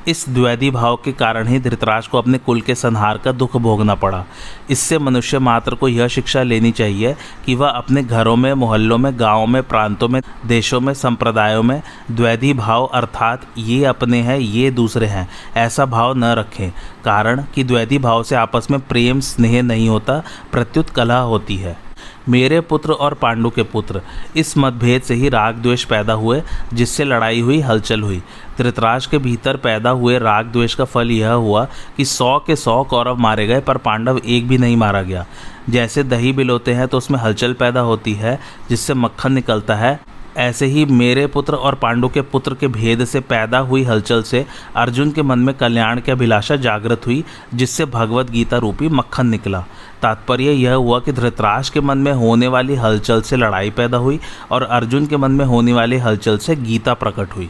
इस 0.08 0.30
द्वैधी 0.30 0.72
भाव 0.72 0.96
के 0.96 1.12
कारण 1.12 1.48
ही 1.48 1.60
धृतराज 1.60 2.08
को 2.08 2.18
अपने 2.18 2.38
कुल 2.38 2.62
के 2.62 2.76
संहार 2.76 3.18
का 3.18 3.32
दुख 3.32 3.58
भोगना 3.58 3.96
पड़ा। 3.96 4.26
इससे 4.70 4.98
मनुष्य 4.98 5.40
मात्र 5.40 5.76
को 5.76 5.88
यह 5.88 6.08
शिक्षा 6.08 6.44
लेनी 6.44 6.72
चाहिए 6.72 7.16
कि 7.46 7.56
वह 7.56 7.70
अपने 7.70 8.04
घरों 8.04 8.36
में, 8.36 8.54
मोहल्लों 8.54 8.98
में, 8.98 9.20
गाँवों 9.20 9.48
में, 9.48 9.64
प्रांतों 9.64 10.08
में, 10.08 10.22
देशों 10.46 10.82
में, 10.82 10.94
संप्रदायों 10.94 11.64
में 11.64 11.82
द्वैधी 12.12 12.54
भाव 12.54 12.86
अर्थात 12.86 13.42
ये 13.58 13.86
अपने 13.86 14.22
हैं, 14.22 14.38
ये 14.38 14.72
दूसरे 14.72 15.06
हैं, 15.06 15.30
ऐसा 15.56 15.86
भाव 15.86 16.18
न 16.18 16.24
रखें। 16.24 16.72
कारण 17.06 17.44
कि 17.56 17.64
द्वैधी 17.64 17.98
भाव 17.98 18.24
से 18.24 18.36
आपस 18.36 18.68
में 18.72 18.80
प्रेम, 18.80 19.20
स्नेह 19.20 19.62
नहीं 19.62 19.90
होता, 19.90 20.24
प्रत्युत 20.52 20.90
कला 20.90 21.20
होती 21.20 21.58
है। 21.58 21.83
मेरे 22.30 22.60
पुत्र 22.62 22.94
और 22.94 23.14
पांडु 23.14 23.50
के 23.50 23.64
पुत्र। 23.64 24.02
इस 24.36 24.58
मतभेद 24.58 25.02
से 25.02 25.14
ही 25.14 25.30
राग 25.30 25.56
द्वेष 25.56 25.84
पैदा 25.84 26.14
हुए, 26.14 26.42
जिससे 26.74 27.04
लड़ाई 27.04 27.40
हुई, 27.40 27.60
हलचल 27.60 28.02
हुई। 28.02 28.22
धृतराज 28.58 29.06
के 29.06 29.18
भीतर 29.18 29.58
पैदा 29.58 29.90
हुए 29.90 30.18
राग 30.20 30.46
द्वेष 30.46 30.76
का 30.76 30.86
फल 30.86 31.12
यह 31.12 31.32
हुआ 31.32 31.68
कि 31.98 32.06
सौ 32.06 32.38
के 32.40 32.56
सौ 32.56 32.84
कौरव 32.84 33.20
मारे 33.20 33.48
गए, 33.48 33.60
पर 33.60 33.78
पांडव 33.78 34.22
एक 34.26 34.48
भी 34.48 34.58
नहीं 34.58 34.78
मारा 34.78 35.02
गया। 35.02 35.26
जैसे 35.70 36.04
दही 36.04 36.34
बिलोते 36.34 36.74
हैं 36.74 36.88
तो 36.88 36.98
उसमें 36.98 37.20
हलचल 37.20 37.54
पैदा 37.54 37.80
होती 37.80 38.14
है, 38.14 38.40
जिससे 38.70 38.94
मक्खन 38.94 39.34
निकलता 39.34 39.76
है। 39.76 40.00
ऐसे 40.38 40.66
ही 40.66 40.86
मेरे 40.86 41.26
पुत्र 41.28 41.56
और 41.56 41.76
पांडु 41.76 42.08
के 42.10 42.22
पुत्र 42.22 42.54
के 42.54 42.68
भेद 42.68 43.06
से 43.06 43.20
पैदा 43.20 43.60
हुई 43.60 43.84
हलचल 43.84 44.24
से 44.24 44.46
अर्जुन 44.76 45.12
के 45.12 45.22
मन 45.22 45.40
में 45.40 45.54
कल्याण 45.56 46.02
की 46.02 46.12
अभिलाषा 46.12 46.56
जागृत 46.56 47.06
हुई, 47.06 47.24
जिससे 47.54 47.86
भगवत 47.86 48.30
गीता 48.30 48.58
रूपी 48.58 48.88
मक्खन 48.88 49.28
निकला। 49.28 49.64
तात्पर्य 50.02 50.52
यह 50.52 50.74
हुआ 50.74 51.00
कि 51.00 51.12
धृतराज 51.12 51.70
के 51.70 51.82
मन 51.82 51.98
में 51.98 52.12
होने 52.12 52.48
वाली 52.48 52.76
हलचल 52.76 53.22
से 53.22 53.36
लड़ाई 53.36 53.70
पैदा 53.70 53.98
हुई 53.98 54.20
और 54.52 54.64
अर्जुन 54.64 55.06
के 55.06 55.18
मन 55.18 55.32
में 55.32 55.46
होने 55.46 55.74
वाली 55.74 55.98
हलचल 55.98 56.38
से 56.38 56.56
गीता 56.56 56.94
प्रकट 56.94 57.36
हुई। 57.36 57.50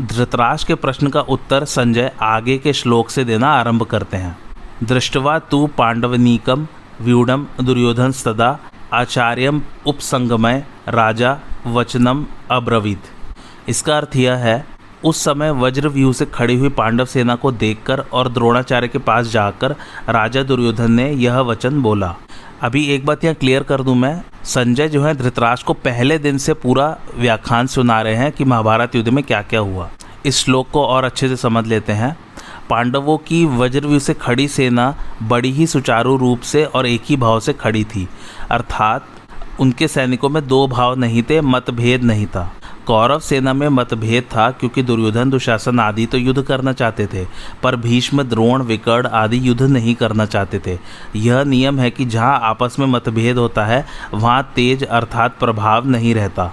धृतराज 0.00 0.64
के 0.64 0.74
प्रश्न 0.74 1.08
का 1.08 1.20
उत्तर 1.20 1.64
संजय 1.64 2.12
आगे 2.22 2.58
के 2.58 2.72
श्लोक 2.72 3.10
से 3.10 3.24
देना 3.24 3.48
आरंभ 3.48 3.82
करते 3.82 4.16
हैं। 4.16 4.36
दृष्टवा 4.82 5.38
तू 5.38 5.66
पांडवनीकम 5.66 6.66
व्यूढ़ 7.00 7.30
दुर्योधन 7.62 8.10
सदा, 8.10 8.58
आचार्यम 8.92 9.62
उपसंगमय 9.86 10.64
राजा 10.88 11.38
वचनम 11.66 12.24
अब्रवीत। 12.50 13.02
इसका 13.68 13.96
अर्थ 13.96 14.16
यह 14.16 14.34
है, 14.34 14.64
उस 15.04 15.22
समय 15.24 15.50
वज्रव्यूह 15.50 16.12
से 16.12 16.26
खड़ी 16.26 16.54
हुई 16.54 16.68
पांडव 16.68 17.04
सेना 17.04 17.34
को 17.34 17.52
देखकर 17.52 18.00
और 18.12 18.28
द्रोणाचार्य 18.28 18.88
के 18.88 18.98
पास 18.98 19.26
जाकर 19.26 19.74
राजा 20.08 20.42
दुर्योधन 20.42 20.92
ने 20.92 21.10
यह 21.10 21.38
वचन 21.40 21.80
बोला। 21.82 22.14
अभी 22.62 22.84
एक 22.86 23.06
बात 23.06 23.24
यहाँ 23.24 23.34
क्लियर 23.34 23.62
कर 23.62 23.82
दूँ 23.82 23.94
मैं, 23.94 24.22
संजय 24.44 24.88
जो 24.88 25.02
है 25.02 25.14
धृतराज 25.14 25.62
को 25.62 25.72
पहले 25.74 26.18
दिन 26.18 26.38
से 26.38 26.54
पूरा 26.54 26.96
व्याख्यान 27.18 27.66
सुना 27.66 28.00
रहे 28.02 28.14
हैं 28.14 28.32
कि 28.32 28.44
महाभारत 28.44 28.94
युद्ध 28.94 29.08
में 29.08 29.22
क्या 29.24 29.42
क्या 29.42 29.60
हुआ। 29.60 29.88
इस 30.26 30.44
श्लोक 30.44 30.70
को 30.70 30.84
और 30.86 31.04
अच्छे 31.04 31.28
से 31.28 31.36
समझ 31.36 31.66
लेते 31.66 31.92
हैं। 31.92 32.16
पांडवों 32.70 33.16
की 33.18 33.44
वज्रव्यूह 33.46 33.98
से 33.98 34.14
खड़ी 34.14 34.48
सेना 34.48 34.94
बड़ी 35.22 35.50
ही 35.52 35.66
सुचारू 35.66 36.16
रूप 36.16 36.40
से 36.40 36.64
और 36.64 36.86
एक 36.86 37.02
ही 37.06 37.16
भाव 37.16 37.40
से 37.40 37.52
खड़ी 37.52 37.84
थी। 37.84 38.08
अर्थात 38.50 39.06
उनके 39.60 39.88
सैनिकों 39.88 40.28
में 40.28 40.48
दो 40.48 40.68
भाव 40.68 40.98
नहीं 40.98 41.22
थे, 41.22 41.40
मतभेद 41.40 42.04
नहीं 42.04 42.26
था। 42.26 42.52
कौरव 42.86 43.18
सेना 43.20 43.52
में 43.52 43.68
मतभेद 43.68 44.24
था, 44.24 44.50
क्योंकि 44.50 44.82
दुर्योधन, 44.82 45.30
दुशासन 45.30 45.80
आदि 45.80 46.06
तो 46.06 46.18
युद्ध 46.18 46.42
करना 46.42 46.72
चाहते 46.72 47.06
थे, 47.06 47.26
पर 47.62 47.76
भीष्म, 47.76 48.22
द्रोण, 48.22 48.62
विकर्ण 48.62 49.06
आदि 49.06 49.48
युद्ध 49.48 49.62
नहीं 49.62 49.94
करना 49.94 50.26
चाहते 50.26 50.60
थे। 50.66 50.78
यह 51.16 51.44
नियम 51.44 51.80
है 51.80 51.90
कि 51.90 52.04
जहाँ 52.04 52.40
आपस 52.42 52.76
में 52.78 52.86
मतभेद 52.86 53.38
होता 53.38 53.64
है, 53.64 53.86
वहाँ 54.14 54.52
तेज 54.56 54.84
अर्थात 54.84 55.38
प्रभाव 55.38 55.88
नहीं 55.88 56.14
रहता। 56.14 56.52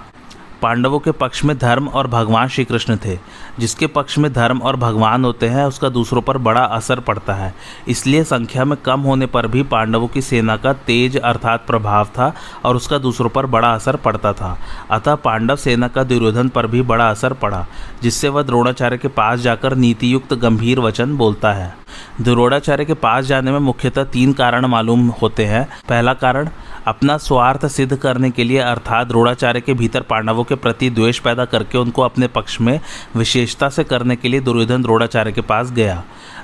पांडवों 0.62 0.98
के 0.98 1.10
पक्ष 1.10 1.44
में 1.44 1.58
धर्म 1.58 1.88
और 1.88 2.06
भगवान 2.06 2.48
श्री 2.48 2.64
कृष्ण 2.64 2.96
थे। 2.96 3.18
जिसके 3.58 3.86
पक्ष 3.86 4.18
में 4.18 4.32
धर्म 4.32 4.58
और 4.58 4.76
भगवान 4.76 5.24
होते 5.24 5.48
हैं, 5.48 5.64
उसका 5.64 5.88
दूसरों 5.88 6.22
पर 6.22 6.38
बड़ा 6.38 6.60
असर 6.60 7.00
पड़ता 7.00 7.34
है। 7.34 7.54
इसलिए 7.88 8.24
संख्या 8.24 8.64
में 8.64 8.78
कम 8.84 9.00
होने 9.00 9.26
पर 9.26 9.46
भी 9.46 9.62
पांडवों 9.62 10.08
की 10.08 10.22
सेना 10.22 10.56
का 10.56 10.72
तेज 10.72 11.16
अर्थात 11.16 11.66
प्रभाव 11.66 12.04
था 12.04 12.34
और 12.64 12.76
उसका 12.76 12.98
दूसरों 12.98 13.30
पर 13.30 13.46
बड़ा 13.46 13.74
असर 13.74 13.96
पड़ता 13.96 14.32
था। 14.32 14.58
अतः 14.90 15.14
पांडव 15.14 15.56
सेना 15.56 15.88
का 15.88 16.04
दुर्योधन 16.04 16.48
पर 16.48 16.66
भी 16.66 16.82
बड़ा 16.82 17.10
असर 17.10 17.32
पड़ा, 17.32 17.66
जिससे 18.02 18.28
वह 18.28 18.42
द्रोणाचार्य 18.42 18.98
के 18.98 19.08
पास 19.08 19.40
जाकर 19.40 19.74
नीतियुक्त 19.74 20.34
गंभीर 20.34 20.80
वचन 20.80 21.16
बोलता 21.16 21.52
है। 21.52 21.76
द्रोणाचार्य 22.20 22.84
के 22.84 22.94
पास 22.94 23.24
जाने 23.24 23.52
में 23.52 23.58
मुख्यतः 23.58 24.04
तीन 24.04 24.32
कारण 24.32 24.66
मालूम 24.66 25.08
होते 25.08 25.44
हैं। 25.44 25.68
पहला 25.88 26.14
कारण, 26.14 26.48
अपना 26.86 27.16
स्वार्थ 27.18 27.66
सिद्ध 27.66 27.96
करने 27.96 28.30
के 28.30 28.44
लिए 28.44 28.58
अर्थात 28.58 29.06
द्रोणाचार्य 29.06 29.60
के 29.60 29.74
भीतर 29.74 30.00
पांडवों 30.00 30.44
के 30.50 30.54
प्रति 30.54 30.90
द्वेष 30.90 31.18
पैदा 31.18 31.44
करके 31.44 31.78
उनको 31.78 32.02
अपने 32.02 32.28
पक्ष 32.28 32.60
में 32.60 32.78
विशेषता 33.16 33.68
से 33.68 33.84
करने 33.84 34.16
के 34.16 34.28
लिए 34.28 34.40
दुर्योधन 34.40 34.82
द्रोणाचार्य 34.82 35.32
के 35.32 35.40
पास 35.40 35.70
गया। 35.70 36.02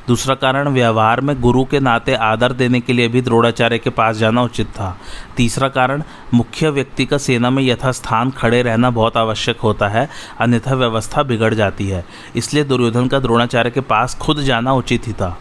दूसरा 0.08 0.34
कारण, 0.34 0.68
व्यवहार 0.68 1.20
में 1.20 1.40
गुरु 1.40 1.64
के 1.64 1.80
नाते 1.80 2.14
आदर 2.14 2.52
देने 2.52 2.80
के 2.80 2.92
लिए 2.92 3.08
भी 3.08 3.22
द्रोणाचार्य 3.22 3.78
के 3.78 3.90
पास 3.90 4.16
जाना 4.16 4.42
उचित 4.42 4.66
था। 4.66 4.96
तीसरा 5.36 5.68
कारण, 5.68 6.02
मुख्य 6.34 6.70
व्यक्ति 6.70 7.06
का 7.06 7.18
सेना 7.18 7.50
में 7.50 7.62
यथास्थान 7.62 8.30
खड़े 8.30 8.62
रहना 8.62 8.90
बहुत 8.90 9.16
आवश्यक 9.16 9.60
होता 9.60 9.88
है, 9.88 10.08
अन्यथा 10.40 10.74
व्यवस्था 10.74 11.22
बिगड़ 11.22 11.54
जाती 11.54 11.88
है। 11.88 12.04
इसलिए 12.36 12.64
दुर्योधन 12.64 13.08
का 13.08 13.18
द्रोणाचार्य 13.18 13.70
के 13.70 13.80
पास 13.80 14.14
खुद 14.14 14.40
जाना 14.40 14.72
उचित 14.72 15.06
ही 15.06 15.12
था। 15.12 15.38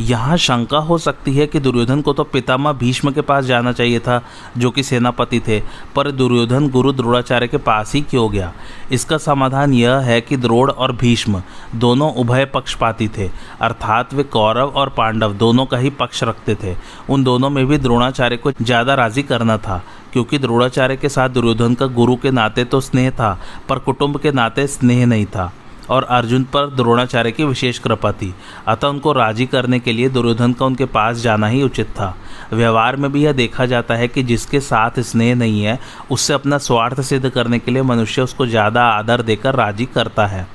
यहाँ 0.00 0.36
शंका 0.36 0.78
हो 0.78 0.96
सकती 0.98 1.34
है 1.34 1.46
कि 1.46 1.60
दुर्योधन 1.60 2.00
को 2.00 2.12
तो 2.12 2.24
पितामह 2.24 2.72
भीष्म 2.72 3.10
के 3.12 3.20
पास 3.20 3.44
जाना 3.44 3.72
चाहिए 3.72 4.00
था, 4.00 4.20
जो 4.58 4.70
कि 4.70 4.82
सेनापति 4.82 5.40
थे, 5.40 5.60
पर 5.96 6.10
दुर्योधन 6.10 6.68
गुरु 6.68 6.92
द्रोणाचार्य 6.92 7.48
के 7.48 7.56
पास 7.58 7.94
ही 7.94 8.00
क्यों 8.00 8.30
गया? 8.32 8.52
इसका 8.92 9.18
समाधान 9.18 9.72
यह 9.72 9.98
है 10.00 10.20
कि 10.20 10.36
द्रोण 10.36 10.70
और 10.70 10.92
भीष्म 10.92 11.42
दोनों 11.76 12.12
उभय 12.14 12.44
पक्षपाती 12.44 13.08
थे, 13.08 13.30
अर्थात 13.60 14.14
वे 14.14 14.22
कौरव 14.24 14.68
और 14.70 14.88
पांडव 14.88 15.32
दोनों 15.34 15.66
का 15.66 15.78
ही 15.78 15.90
पक्ष 15.90 16.22
रखते 16.24 16.54
थे। 16.54 16.76
उन 17.10 17.24
दोनों 17.24 17.50
में 17.50 17.66
भी 17.66 17.78
द्रोणाचार्य 17.78 18.36
को 18.36 18.52
ज़्यादा 18.52 18.94
राज़ी 18.94 19.22
करना 19.22 19.58
था, 19.58 19.82
क्योंकि 20.12 20.38
द्रोणाचार्य 20.38 20.96
के 20.96 21.08
साथ 21.08 21.28
दुर्योधन 21.28 21.74
का 21.74 21.86
गुरु 21.86 22.16
के 22.16 22.30
नाते 22.30 22.64
तो 22.64 22.80
स्नेह 22.80 23.10
था, 23.10 23.38
पर 23.68 23.78
कुटुंब 23.78 24.18
के 24.18 24.32
नाते 24.32 24.66
स्नेह 24.66 25.06
नहीं 25.06 25.26
था। 25.26 25.52
और 25.90 26.04
अर्जुन 26.04 26.44
पर 26.44 26.66
द्रोणाचार्य 26.66 27.32
की 27.32 27.44
विशेष 27.44 27.78
कृपा 27.78 28.12
थी। 28.12 28.34
अतः 28.66 28.88
उनको 28.88 29.12
राज़ी 29.12 29.46
करने 29.46 29.78
के 29.78 29.92
लिए 29.92 30.08
दुर्योधन 30.08 30.52
का 30.52 30.66
उनके 30.66 30.84
पास 30.86 31.16
जाना 31.16 31.46
ही 31.46 31.62
उचित 31.62 31.88
था। 31.90 32.14
व्यवहार 32.52 32.96
में 32.96 33.10
भी 33.12 33.24
यह 33.24 33.32
देखा 33.32 33.66
जाता 33.66 33.94
है 33.94 34.08
कि 34.08 34.22
जिसके 34.22 34.60
साथ 34.60 35.00
स्नेह 35.00 35.34
नहीं 35.34 35.62
है, 35.62 35.78
उससे 36.10 36.34
अपना 36.34 36.58
स्वार्थ 36.58 37.00
सिद्ध 37.00 37.28
करने 37.28 37.58
के 37.58 37.70
लिए 37.70 37.82
मनुष्य 37.84 38.22
उसको 38.22 38.46
ज़्यादा 38.46 38.84
आदर 38.90 39.22
देकर 39.22 39.54
राज़ी 39.54 39.86
करता 39.86 40.26
है। 40.26 40.46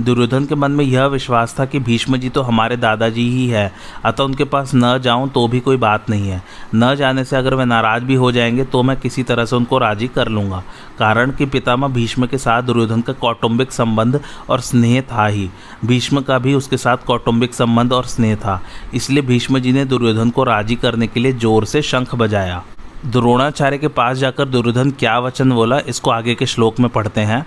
दुर्योधन 0.00 0.44
के 0.44 0.54
मन 0.54 0.72
में 0.72 0.84
यह 0.84 1.04
विश्वास 1.06 1.54
था 1.58 1.64
कि 1.64 1.78
भीष्म 1.78 2.16
जी 2.16 2.28
तो 2.28 2.42
हमारे 2.42 2.76
दादाजी 2.76 3.28
ही 3.30 3.46
है। 3.48 3.70
अतः 4.04 4.24
उनके 4.24 4.44
पास 4.44 4.70
न 4.74 4.98
जाऊँ 4.98 5.28
तो 5.28 5.46
भी 5.48 5.60
कोई 5.60 5.76
बात 5.76 6.10
नहीं 6.10 6.28
है। 6.28 6.42
न 6.74 6.94
जाने 6.94 7.24
से 7.24 7.36
अगर 7.36 7.54
वे 7.54 7.64
नाराज़ 7.64 8.04
भी 8.04 8.14
हो 8.14 8.32
जाएँगे 8.32 8.64
तो 8.64 8.82
मैं 8.82 8.96
किसी 8.96 9.22
तरह 9.22 9.44
से 9.44 9.56
उनको 9.56 9.78
राज़ी 9.78 10.08
कर 10.08 10.28
लूँगा। 10.28 10.62
कारण 10.98 11.30
कि 11.30 11.46
पितामह 11.46 11.88
भीष्म 11.88 12.26
के 12.26 12.38
साथ 12.38 12.62
दुर्योधन 12.62 13.00
का 13.00 13.12
कौटुंबिक 13.12 13.72
संबंध 13.72 14.20
और 14.50 14.60
स्नेह 14.60 15.00
था 15.12 15.26
ही। 15.26 15.48
भीष्म 15.84 16.20
का 16.20 16.38
भी 16.38 16.54
उसके 16.54 16.76
साथ 16.76 17.06
कौटुंबिक 17.06 17.54
संबंध 17.54 17.92
और 17.92 18.04
स्नेह 18.06 18.36
था। 18.36 18.60
इसलिए 18.94 19.22
भीष्म 19.22 19.58
जी 19.58 19.72
ने 19.72 19.84
दुर्योधन 19.84 20.30
को 20.30 20.44
राज़ी 20.44 20.76
करने 20.76 21.06
के 21.06 21.20
लिए 21.20 21.32
ज़ोर 21.32 21.64
से 21.64 21.82
शंख 21.82 22.14
बजाया। 22.14 22.62
द्रोणाचार्य 23.06 23.78
के 23.78 23.88
पास 23.88 24.16
जाकर 24.16 24.44
दुर्योधन 24.44 24.90
क्या 24.90 25.18
वचन 25.18 25.50
बोला, 25.52 25.78
इसको 25.78 26.10
आगे 26.10 26.34
के 26.34 26.46
श्लोक 26.46 26.80
में 26.80 26.88
पढ़ते 26.90 27.20
हैं। 27.20 27.46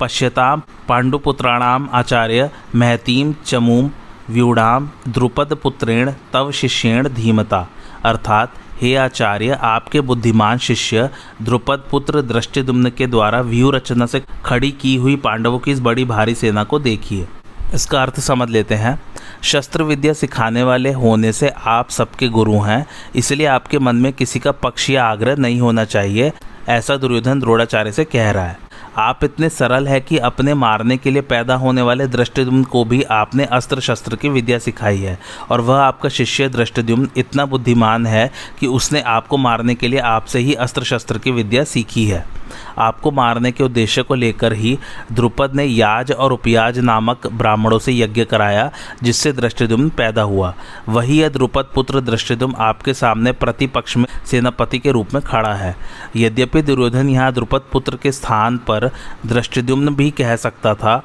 पश्यताम 0.00 0.62
पांडुपुत्राणाम 0.88 1.88
आचार्य 1.92 2.50
महतीम 2.76 3.34
चमूम 3.46 3.90
व्यूढ़ाम 4.30 4.90
द्रुपद 5.08 5.54
पुत्रेण 5.62 6.12
तव 6.32 6.50
शिष्येण 6.50 7.08
धीमता। 7.08 7.68
अर्थात, 8.04 8.52
हे 8.80 8.96
आचार्य, 8.96 9.58
आपके 9.62 10.00
बुद्धिमान 10.00 10.58
शिष्य 10.58 11.10
द्रुपद 11.42 11.82
पुत्र 11.90 12.22
दृष्टिदुम्न 12.22 12.90
के 12.90 13.06
द्वारा 13.06 13.40
व्यू 13.40 13.70
रचना 13.70 14.06
से 14.06 14.22
खड़ी 14.44 14.70
की 14.70 14.96
हुई 14.96 15.16
पांडवों 15.16 15.58
की 15.58 15.70
इस 15.70 15.80
बड़ी 15.80 16.04
भारी 16.04 16.34
सेना 16.34 16.64
को 16.64 16.78
देखिए। 16.78 17.28
इसका 17.74 18.02
अर्थ 18.02 18.20
समझ 18.20 18.50
लेते 18.50 18.74
हैं, 18.74 19.02
शस्त्र 19.42 19.82
विद्या 19.82 20.12
सिखाने 20.12 20.62
वाले 20.62 20.92
होने 20.92 21.32
से 21.32 21.48
आप 21.48 21.90
सबके 21.90 22.28
गुरु 22.28 22.60
हैं, 22.60 22.86
इसलिए 23.16 23.46
आपके 23.46 23.78
मन 23.78 23.96
में 23.96 24.12
किसी 24.12 24.38
का 24.38 24.52
पक्ष 24.52 24.90
या 24.90 25.06
आग्रह 25.06 25.36
नहीं 25.36 25.60
होना 25.60 25.84
चाहिए, 25.84 26.32
ऐसा 26.68 26.96
दुर्योधन 26.96 27.40
द्रोणाचार्य 27.40 27.92
से 27.92 28.04
कह 28.04 28.30
रहा 28.30 28.44
है। 28.44 28.63
आप 28.98 29.24
इतने 29.24 29.48
सरल 29.48 29.88
है 29.88 30.00
कि 30.00 30.18
अपने 30.18 30.54
मारने 30.54 30.96
के 30.96 31.10
लिए 31.10 31.22
पैदा 31.22 31.54
होने 31.54 31.82
वाले 31.82 32.06
दृष्टिद्युम्न 32.06 32.64
को 32.64 32.84
भी 32.84 33.02
आपने 33.02 33.44
अस्त्र 33.44 33.80
शस्त्र 33.80 34.16
की 34.16 34.28
विद्या 34.28 34.58
सिखाई 34.58 34.98
है। 34.98 35.18
और 35.50 35.60
वह 35.60 35.80
आपका 35.80 36.08
शिष्य 36.08 36.48
दृष्टिद्युम्न 36.48 37.08
इतना 37.16 37.46
बुद्धिमान 37.46 38.06
है 38.06 38.30
कि 38.60 38.66
उसने 38.66 39.00
आपको 39.00 39.36
मारने 39.36 39.74
के 39.74 39.88
लिए 39.88 40.00
आपसे 40.00 40.38
ही 40.38 40.54
अस्त्र 40.54 40.84
शस्त्र 40.84 41.18
की 41.18 41.30
विद्या 41.30 41.64
सीखी 41.64 42.06
है। 42.06 42.44
आपको 42.78 43.10
मारने 43.10 43.52
के 43.52 43.64
उद्देश्य 43.64 44.02
को 44.02 44.14
लेकर 44.14 44.52
ही 44.52 44.78
द्रुपद 45.12 45.54
ने 45.54 45.64
याज 45.64 46.12
और 46.12 46.32
उपयाज 46.32 46.78
नामक 46.78 47.26
ब्राह्मणों 47.26 47.78
से 47.78 47.92
यज्ञ 47.92 48.24
कराया, 48.24 48.70
जिससे 49.02 49.32
दृष्टिदुम्न 49.32 49.88
पैदा 49.88 50.22
हुआ। 50.22 50.54
वही 50.88 51.20
यह 51.22 51.28
द्रुपद 51.28 51.66
पुत्र 51.74 52.00
दृष्टिदुम 52.00 52.54
आपके 52.58 52.94
सामने 52.94 53.32
प्रतिपक्ष 53.32 53.96
में 53.96 54.06
सेनापति 54.26 54.78
के 54.78 54.90
रूप 54.90 55.14
में 55.14 55.22
खड़ा 55.22 55.54
है। 55.54 55.76
यद्यपि 56.16 56.62
दुर्योधन 56.62 57.08
यहाँ 57.08 57.32
द्रुपद 57.32 57.62
पुत्र 57.72 57.96
के 57.96 58.12
स्थान 58.12 58.58
पर 58.58 58.83
दृष्टिदुम्न 59.26 59.94
भी 59.94 60.10
कह 60.10 60.36
सकता 60.36 60.74
था। 60.74 61.02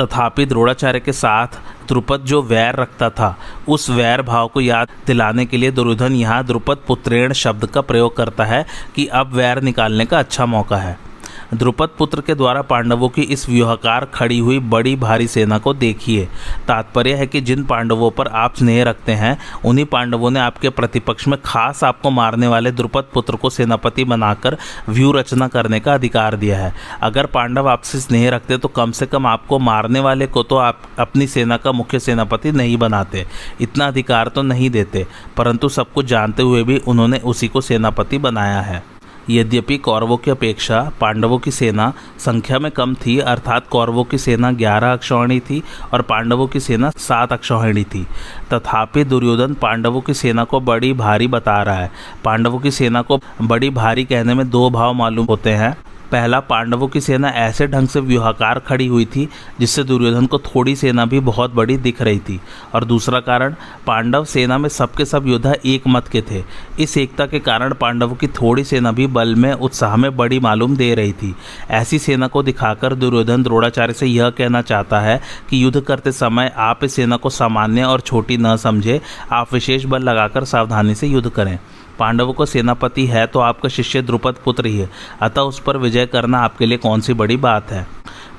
तथापि 0.00 0.44
द्रोणाचार्य 0.46 1.00
के 1.00 1.12
साथ 1.12 1.58
द्रुपद 1.88 2.20
जो 2.20 2.42
वैर 2.42 2.76
रखता 2.76 3.08
था, 3.10 3.36
उस 3.68 3.88
वैर 3.90 4.22
भाव 4.22 4.48
को 4.48 4.60
याद 4.60 4.88
दिलाने 5.06 5.46
के 5.46 5.56
लिए 5.56 5.70
दुर्योधन 5.70 6.12
यहाँ 6.12 6.44
द्रुपद 6.44 6.78
पुत्रेण 6.88 7.32
शब्द 7.32 7.66
का 7.66 7.80
प्रयोग 7.80 8.16
करता 8.16 8.44
है 8.44 8.64
कि 8.94 9.06
अब 9.06 9.32
वैर 9.32 9.60
निकालने 9.62 10.04
का 10.04 10.18
अच्छा 10.18 10.46
मौका 10.46 10.76
है। 10.76 10.96
द्रुपद 11.54 11.88
पुत्र 11.98 12.20
के 12.20 12.34
द्वारा 12.34 12.62
पांडवों 12.62 13.08
की 13.08 13.22
इस 13.24 13.48
व्यूहकार 13.48 14.04
खड़ी 14.04 14.38
हुई 14.38 14.58
बड़ी 14.60 14.94
भारी 14.96 15.26
सेना 15.28 15.58
को 15.58 15.72
देखिए। 15.74 16.26
तात्पर्य 16.68 17.14
है 17.14 17.26
कि 17.26 17.40
जिन 17.40 17.64
पांडवों 17.64 18.10
पर 18.10 18.28
आप 18.28 18.56
स्नेह 18.56 18.82
रखते 18.84 19.12
हैं, 19.12 19.36
उन्हीं 19.64 19.84
पांडवों 19.86 20.30
ने 20.30 20.40
आपके 20.40 20.68
प्रतिपक्ष 20.70 21.28
में 21.28 21.38
खास 21.44 21.82
आपको 21.84 22.10
मारने 22.10 22.46
वाले 22.46 22.70
द्रुपद 22.72 23.08
पुत्र 23.14 23.36
को 23.36 23.50
सेनापति 23.50 24.04
बनाकर 24.04 24.56
व्यू 24.88 25.12
रचना 25.12 25.48
करने 25.48 25.80
का 25.80 25.94
अधिकार 25.94 26.36
दिया 26.36 26.58
है। 26.58 26.72
अगर 27.02 27.26
पांडव 27.28 27.68
आपसे 27.68 28.00
स्नेह 28.00 28.28
रखते 28.30 28.58
तो 28.58 28.68
कम 28.70 28.92
से 28.92 29.06
कम 29.06 29.26
आपको 29.26 29.58
मारने 29.60 30.00
वाले 30.00 30.26
को 30.26 30.42
तो 30.42 30.56
आप 30.58 30.82
अपनी 30.98 31.26
सेना 31.28 31.56
का 31.56 31.72
मुख्य 31.72 31.98
सेनापति 32.00 32.52
नहीं 32.52 32.76
बनाते, 32.76 33.26
इतना 33.60 33.86
अधिकार 33.86 34.28
तो 34.28 34.42
नहीं 34.42 34.70
देते, 34.70 35.06
परंतु 35.36 35.68
सब 35.70 35.92
कुछ 35.92 36.06
जानते 36.06 36.42
हुए 36.42 36.62
भी 36.62 36.78
उन्होंने 36.78 37.18
उसी 37.20 37.48
को 37.48 37.60
सेनापति 37.60 38.18
बनाया 38.18 38.60
है। 38.60 38.82
यद्यपि 39.30 39.76
कौरवों 39.78 40.16
की 40.16 40.30
अपेक्षा 40.30 40.80
पांडवों 41.00 41.38
की 41.38 41.50
सेना 41.50 41.92
संख्या 42.18 42.58
में 42.58 42.70
कम 42.70 42.94
थी, 42.94 43.18
अर्थात 43.18 43.66
कौरवों 43.68 44.04
की 44.04 44.18
सेना 44.18 44.52
ग्यारह 44.52 44.92
अक्षौहिणी 44.92 45.40
थी 45.40 45.62
और 45.92 46.02
पांडवों 46.02 46.46
की 46.46 46.60
सेना 46.60 46.90
सात 46.90 47.32
अक्षौहिणी 47.32 47.84
थी। 47.84 48.06
तथापि 48.52 49.04
दुर्योधन 49.04 49.54
पांडवों 49.54 50.00
की 50.00 50.14
सेना 50.14 50.44
को 50.44 50.60
बड़ी 50.60 50.92
भारी 50.92 51.26
बता 51.26 51.62
रहा 51.62 51.76
है। 51.76 51.90
पांडवों 52.24 52.58
की 52.58 52.70
सेना 52.70 53.02
को 53.02 53.20
बड़ी 53.42 53.70
भारी 53.70 54.04
कहने 54.04 54.34
में 54.34 54.50
दो 54.50 54.70
भाव 54.70 54.94
मालूम 54.94 55.26
होते 55.26 55.50
हैं। 55.50 55.76
पहला 56.12 56.40
पांडवों 56.40 56.88
की 56.88 57.00
सेना 57.00 57.28
ऐसे 57.28 57.66
ढंग 57.66 57.88
से 57.88 58.00
व्यूहाकार 58.00 58.58
खड़ी 58.58 58.86
हुई 58.86 59.04
थी, 59.04 59.28
जिससे 59.60 59.84
दुर्योधन 59.84 60.26
को 60.26 60.38
थोड़ी 60.38 60.76
सेना 60.76 61.04
भी 61.04 61.20
बहुत 61.20 61.54
बड़ी 61.54 61.76
दिख 61.76 62.02
रही 62.02 62.18
थी। 62.18 62.40
और 62.74 62.84
दूसरा 62.84 63.20
कारण, 63.20 63.54
पांडव 63.86 64.24
सेना 64.24 64.58
में 64.58 64.68
सबके 64.68 65.04
सब 65.04 65.26
योद्धा 65.26 65.54
एक 65.66 65.82
मत 65.88 66.08
के 66.08 66.22
थे। 66.30 66.44
इस 66.80 66.96
एकता 66.98 67.26
के 67.26 67.38
कारण 67.38 67.74
पांडवों 67.74 68.16
की 68.16 68.26
थोड़ी 68.26 68.64
सेना 68.64 68.92
भी 68.92 69.06
बल 69.06 69.34
में, 69.34 69.52
उत्साह 69.52 69.96
में 69.96 70.16
बड़ी 70.16 70.40
मालूम 70.40 70.76
दे 70.76 70.94
रही 70.94 71.12
थी। 71.12 71.34
ऐसी 71.70 71.98
सेना 71.98 72.26
को 72.26 72.42
दिखाकर 72.42 72.94
दुर्योधन 72.94 73.42
द्रोणाचार्य 73.42 73.92
से 73.92 74.06
यह 74.06 74.30
कहना 74.30 74.62
चाहता 74.62 75.00
है 75.00 75.20
कि 75.50 75.64
युद्ध 75.64 75.80
करते 75.80 76.12
समय 76.12 76.52
आप 76.56 76.84
इस 76.84 76.94
सेना 76.94 77.16
को 77.16 77.30
सामान्य 77.30 77.84
और 77.84 78.00
छोटी 78.00 78.36
न 78.36 78.56
समझे, 78.56 79.00
आप 79.32 79.52
विशेष 79.52 79.84
बल 79.84 80.02
लगाकर 80.02 80.44
सावधानी 80.44 80.94
से 80.94 81.06
युद्ध 81.06 81.30
करें। 81.30 81.58
पांडवों 81.98 82.32
का 82.32 82.44
सेनापति 82.44 83.06
है 83.06 83.26
तो 83.26 83.40
आपका 83.40 83.68
शिष्य 83.68 84.02
द्रुपद 84.02 84.34
पुत्र 84.44 84.66
ही 84.66 84.78
है। 84.78 84.88
अतः 85.22 85.40
उस 85.40 85.60
पर 85.60 85.76
विजय 85.76 86.06
करना 86.06 86.38
आपके 86.38 86.66
लिए 86.66 86.78
कौन 86.78 87.00
सी 87.00 87.12
बड़ी 87.12 87.36
बात 87.36 87.70
है? 87.70 87.86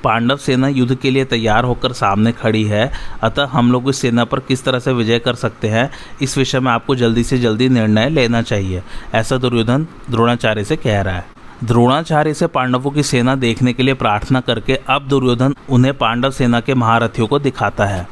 पांडव 0.03 0.37
सेना 0.37 0.67
युद्ध 0.67 0.95
के 0.95 1.09
लिए 1.11 1.25
तैयार 1.25 1.63
होकर 1.63 1.93
सामने 1.93 2.31
खड़ी 2.31 2.63
है। 2.63 2.91
अतः 3.23 3.45
हम 3.45 3.71
लोग 3.71 3.89
इस 3.89 4.01
सेना 4.01 4.25
पर 4.25 4.39
किस 4.39 4.63
तरह 4.63 4.79
से 4.79 4.93
विजय 4.93 5.19
कर 5.19 5.33
सकते 5.33 5.67
हैं, 5.67 5.89
इस 6.21 6.37
विषय 6.37 6.59
में 6.59 6.71
आपको 6.71 6.95
जल्दी 6.95 7.23
से 7.23 7.37
जल्दी 7.37 7.69
निर्णय 7.69 8.09
लेना 8.09 8.41
चाहिए। 8.41 8.83
ऐसा 9.13 9.37
दुर्योधन 9.37 9.87
द्रोणाचार्य 10.09 10.63
से 10.63 10.75
कह 10.75 11.01
रहा 11.01 11.15
है। 11.15 11.38
द्रोणाचार्य 11.63 12.33
से 12.33 12.47
पांडवों 12.47 12.91
की 12.91 13.03
सेना 13.03 13.35
देखने 13.35 13.73
के 13.73 13.83
लिए 13.83 13.93
प्रार्थना 13.93 14.39
करके 14.39 14.75
अब 14.89 15.07
दुर्योधन 15.07 15.55
उन्हें 15.69 15.97
पांडव 15.97 16.31
सेना 16.31 16.59
के 16.59 16.73
महारथियों 16.73 17.27
को 17.27 17.39
दिखाता 17.39 17.85
है। 17.85 18.07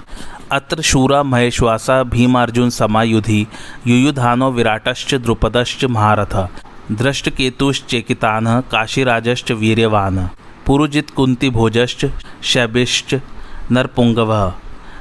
अत्र 0.52 0.82
शूरा 0.82 1.24
महेश्वासा 1.24 2.04
भीमार्जुन 2.04 2.70
समायुधि 2.70 3.48
युयुधानो 3.88 4.52
विराटश्च 4.52 5.14
द्रुपदश्च 5.16 5.86
महारथ। 5.86 6.36
दृष्टकेतुश्चेकितान 6.92 8.62
काशीराजश्च 8.62 9.52
वीर्यवान। 9.52 10.30
पुरुजित 10.66 11.10
कुंती 11.10 11.50
भोजश्च 11.50 12.06
शैबिश्च 12.44 13.16
नरपुंगव। 13.72 14.54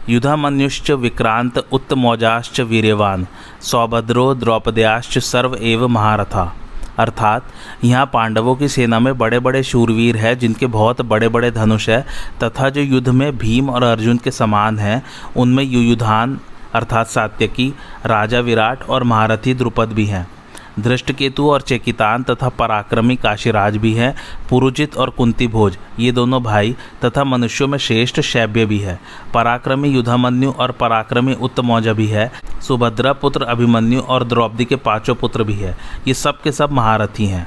युधामन्युश्च 0.08 0.90
विक्रांत 0.90 1.58
उत्तमौजाश्च 1.72 2.60
वीर्यवान। 2.60 3.26
सौभद्रो 3.60 4.34
द्रौपदयाश्च 4.34 5.18
सर्व 5.18 5.56
एव 5.60 5.88
महारथा। 5.88 6.56
अर्थात 6.98 7.46
यहाँ 7.84 8.10
पांडवों 8.12 8.56
की 8.56 8.68
सेना 8.68 9.00
में 9.00 9.18
बड़े 9.18 9.38
बड़े 9.38 9.62
शूरवीर 9.62 10.16
हैं, 10.16 10.38
जिनके 10.38 10.66
बहुत 10.66 11.00
बड़े 11.00 11.28
बड़े 11.28 11.50
धनुष 11.50 11.88
है, 11.88 12.06
तथा 12.42 12.68
जो 12.68 12.80
युद्ध 12.80 13.08
में 13.08 13.38
भीम 13.38 13.70
और 13.70 13.82
अर्जुन 13.82 14.16
के 14.16 14.30
समान 14.30 14.78
हैं, 14.78 15.02
उनमें 15.36 15.64
युयुधान 15.64 16.40
अर्थात 16.74 17.06
सात्यकी, 17.06 17.74
राजा 18.06 18.40
विराट 18.40 18.82
और 18.82 19.02
महारथी 19.02 19.54
द्रुपद 19.54 19.92
भी 19.92 20.06
हैं। 20.06 20.35
दृष्टकेतु 20.78 21.50
और 21.50 21.61
चेकितान 21.61 22.23
तथा 22.23 22.49
पराक्रमी 22.49 23.16
काशीराज 23.16 23.76
भी 23.76 23.92
हैं, 23.95 24.14
पुरुजित 24.50 24.97
और 24.97 25.11
कुंती 25.11 25.47
भोज 25.47 25.78
ये 25.99 26.12
दोनों 26.12 26.42
भाई 26.42 26.76
तथा 27.04 27.25
मनुष्यों 27.25 27.68
में 27.68 27.78
श्रेष्ठ 27.78 28.21
शैव्य 28.21 28.66
भी 28.66 28.78
है। 28.78 29.00
पराक्रमी 29.35 29.88
युधामन्यु 29.88 30.50
और 30.50 30.73
पराक्रमी 30.73 31.35
उत्तमौजा 31.35 31.92
भी 31.92 32.06
है। 32.06 32.33
सुभद्रा 32.68 33.12
पुत्र 33.12 33.42
अभिमन्यु 33.42 34.00
और 34.00 34.25
द्रौपदी 34.25 34.64
के 34.64 34.76
पाँचों 34.76 35.14
पुत्र 35.14 35.45
भी 35.45 35.54
है। 35.54 35.76
ये 36.09 36.14
सब 36.14 36.40
के 36.40 36.52
सब 36.52 36.73
महारथी 36.73 37.26
हैं। 37.26 37.47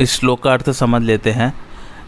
इस 0.00 0.12
श्लोक 0.12 0.42
का 0.42 0.52
अर्थ 0.52 0.70
समझ 0.70 1.02
लेते 1.02 1.30
हैं। 1.30 1.52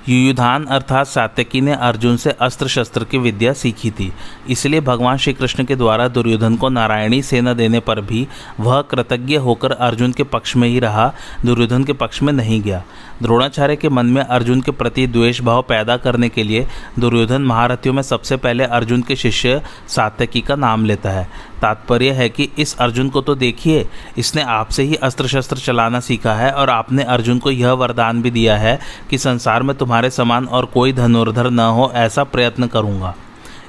युयुधान 0.09 0.65
अर्थात 0.65 1.07
सात्यकी 1.07 1.61
ने 1.61 1.73
अर्जुन 1.73 2.17
से 2.17 2.31
अस्त्र 2.31 2.69
शस्त्र 2.69 3.05
की 3.05 3.19
विद्या 3.19 3.53
सीखी 3.53 3.91
थी। 3.91 4.13
इसलिए 4.51 4.81
भगवान 4.81 5.17
श्री 5.17 5.33
कृष्ण 5.33 5.65
के 5.65 5.77
द्वारा 5.77 6.09
दुर्योधन 6.09 6.57
को 6.57 6.69
नारायणी 6.69 7.23
सेना 7.23 7.53
देने 7.53 7.81
पर 7.81 8.01
भी 8.01 8.27
वह 8.61 8.83
कृतज्ञ 8.83 9.37
होकर 9.37 9.73
अर्जुन 9.73 10.13
के 10.13 10.23
पक्ष 10.23 10.57
में 10.57 10.69
ही 10.69 10.79
रहा, 10.79 11.13
दुर्योधन 11.45 11.85
के 11.85 11.93
पक्ष 11.93 12.23
में 12.23 12.33
नहीं 12.33 12.63
गया। 12.63 12.83
द्रोणाचार्य 13.23 13.77
के 13.77 13.89
मन 13.89 14.07
में 14.07 14.23
अर्जुन 14.23 14.61
के 14.61 14.71
प्रति 14.71 15.07
द्वेष 15.07 15.41
भाव 15.41 15.63
पैदा 15.63 15.97
करने 15.97 16.29
के 16.29 16.43
लिए 16.43 16.67
दुर्योधन 16.99 17.43
महारथियों 17.43 17.95
में 17.95 18.03
सबसे 18.03 18.37
पहले 18.37 18.65
अर्जुन 18.65 19.03
के 19.03 19.17
शिष्य 19.17 19.61
सात्यकी 19.89 20.41
का 20.41 20.57
नाम 20.57 20.85
लेता 20.85 21.11
है। 21.11 21.25
तात्पर्य 21.61 22.11
है 22.11 22.29
कि 22.29 22.49
इस 22.59 22.77
अर्जुन 22.79 23.09
को 23.09 23.21
तो 23.21 23.35
देखिए, 23.35 23.87
इसने 24.19 24.43
आपसे 24.43 24.83
ही 24.83 24.95
अस्त्र 24.95 25.27
शस्त्र 25.27 25.57
चलाना 25.57 26.01
सीखा 26.01 26.35
है 26.35 26.51
और 26.53 26.71
आपने 26.71 27.03
अर्जुन 27.05 27.39
को 27.39 27.51
यह 27.51 27.73
वरदान 27.73 28.23
भी 28.23 28.31
दिया 28.31 28.57
है 28.57 28.79
कि 29.11 29.19
संसार 29.19 29.63
में 29.63 29.77
तुम्हारे 29.77 30.11
समान 30.11 30.47
और 30.47 30.65
कोई 30.65 30.93
धनुर्धर 30.93 31.51
न 31.51 31.61
हो, 31.61 31.91
ऐसा 31.95 32.25
प्रयत्न 32.25 32.67
करूँगा। 32.67 33.15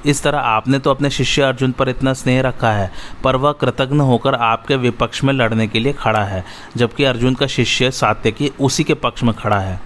इस 0.06 0.22
तरह 0.22 0.38
आपने 0.38 0.78
तो 0.78 0.90
अपने 0.90 1.10
शिष्य 1.10 1.42
अर्जुन 1.42 1.72
पर 1.72 1.88
इतना 1.88 2.12
स्नेह 2.12 2.40
रखा 2.42 2.72
है, 2.72 2.90
पर 3.24 3.36
वह 3.36 3.52
कृतज्ञ 3.52 3.98
होकर 3.98 4.34
आपके 4.34 4.76
विपक्ष 4.76 5.24
में 5.24 5.32
लड़ने 5.34 5.66
के 5.68 5.78
लिए 5.78 5.92
खड़ा 5.94 6.24
है, 6.24 6.44
जबकि 6.76 7.04
अर्जुन 7.04 7.34
का 7.34 7.46
शिष्य 7.46 7.90
सात्यकी 7.92 8.52
उसी 8.60 8.84
के 8.84 8.94
पक्ष 8.94 9.22
में 9.22 9.34
खड़ा 9.34 9.58
है, 9.58 9.80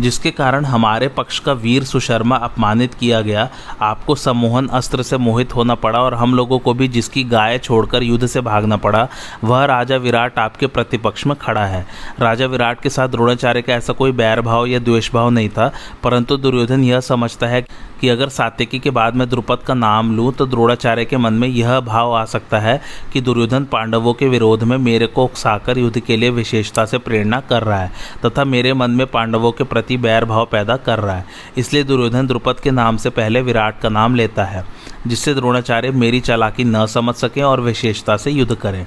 जिसके 0.00 0.30
कारण 0.30 0.64
हमारे 0.64 1.08
पक्ष 1.08 1.38
का 1.38 1.52
वीर 1.52 1.84
सुशर्मा 1.84 2.36
अपमानित 2.36 2.94
किया 2.94 3.20
गया, 3.20 3.48
आपको 3.80 4.14
सम्मोहन 4.14 4.68
अस्त्र 4.68 5.02
से 5.02 5.16
मोहित 5.18 5.54
होना 5.54 5.74
पड़ा 5.74 5.98
और 5.98 6.14
हम 6.14 6.34
लोगों 6.34 6.58
को 6.58 6.74
भी 6.74 6.88
जिसकी 6.88 7.24
गाय 7.24 7.58
छोड़कर 7.58 8.02
युद्ध 8.02 8.26
से 8.26 8.40
भागना 8.40 8.76
पड़ा, 8.76 9.06
वह 9.44 9.64
राजा 9.64 9.96
विराट 9.96 10.38
आपके 10.38 10.66
प्रतिपक्ष 10.66 11.26
में 11.26 11.36
खड़ा 11.36 11.64
है। 11.66 11.84
राजा 12.20 12.46
विराट 12.46 12.80
के 12.80 12.90
साथ 12.90 13.08
द्रोणाचार्य 13.08 13.62
का 13.62 13.72
ऐसा 13.74 13.92
कोई 13.92 14.12
बैर 14.12 14.40
भाव 14.40 14.66
या 14.66 14.78
द्वेष 14.78 15.12
भाव 15.12 15.30
नहीं 15.30 15.48
था, 15.48 15.72
परंतु 16.02 16.36
दुर्योधन 16.36 16.84
यह 16.84 17.00
समझता 17.02 17.46
है 17.46 17.64
कि 18.02 18.08
अगर 18.08 18.28
सात्यकी 18.28 18.78
के 18.78 18.90
बाद 18.90 19.16
मैं 19.16 19.28
द्रुपद 19.28 19.58
का 19.58 19.74
नाम 19.74 20.14
लूँ 20.16 20.32
तो 20.32 20.46
द्रोणाचार्य 20.46 21.04
के 21.04 21.16
मन 21.16 21.32
में 21.32 21.46
यह 21.48 21.78
भाव 21.80 22.14
आ 22.14 22.24
सकता 22.24 22.58
है 22.58 22.80
कि 23.12 23.20
दुर्योधन 23.20 23.64
पांडवों 23.64 24.14
के 24.14 24.28
विरोध 24.28 24.62
में 24.62 24.76
मेरे 24.78 25.06
को 25.06 25.24
उकसाकर 25.24 25.78
युद्ध 25.78 26.00
के 26.00 26.16
लिए 26.16 26.30
विशेषता 26.30 26.84
से 26.84 26.98
प्रेरणा 26.98 27.40
कर 27.40 27.62
रहा 27.62 27.78
है, 27.78 27.92
तथा 28.26 28.44
मेरे 28.44 28.72
मन 28.74 28.90
में 28.90 29.06
पांडवों 29.06 29.52
के 29.52 29.64
प्रति 29.64 29.96
बैर 29.98 30.24
भाव 30.24 30.48
पैदा 30.52 30.76
कर 30.78 30.98
रहा 30.98 31.16
है। 31.16 31.24
इसलिए 31.56 31.84
दुर्योधन 31.84 32.26
द्रुपद 32.26 32.60
के 32.60 32.70
नाम 32.70 32.96
से 32.96 33.10
पहले 33.10 33.42
विराट 33.42 33.80
का 33.80 33.88
नाम 33.88 34.14
लेता 34.14 34.44
है, 34.44 34.64
जिससे 35.06 35.34
द्रोणाचार्य 35.34 35.90
मेरी 35.92 36.20
चालाकी 36.20 36.64
न 36.64 36.84
समझ 36.86 37.14
सकें 37.14 37.42
और 37.42 37.60
विशेषता 37.60 38.16
से 38.16 38.30
युद्ध 38.30 38.54
करें। 38.54 38.84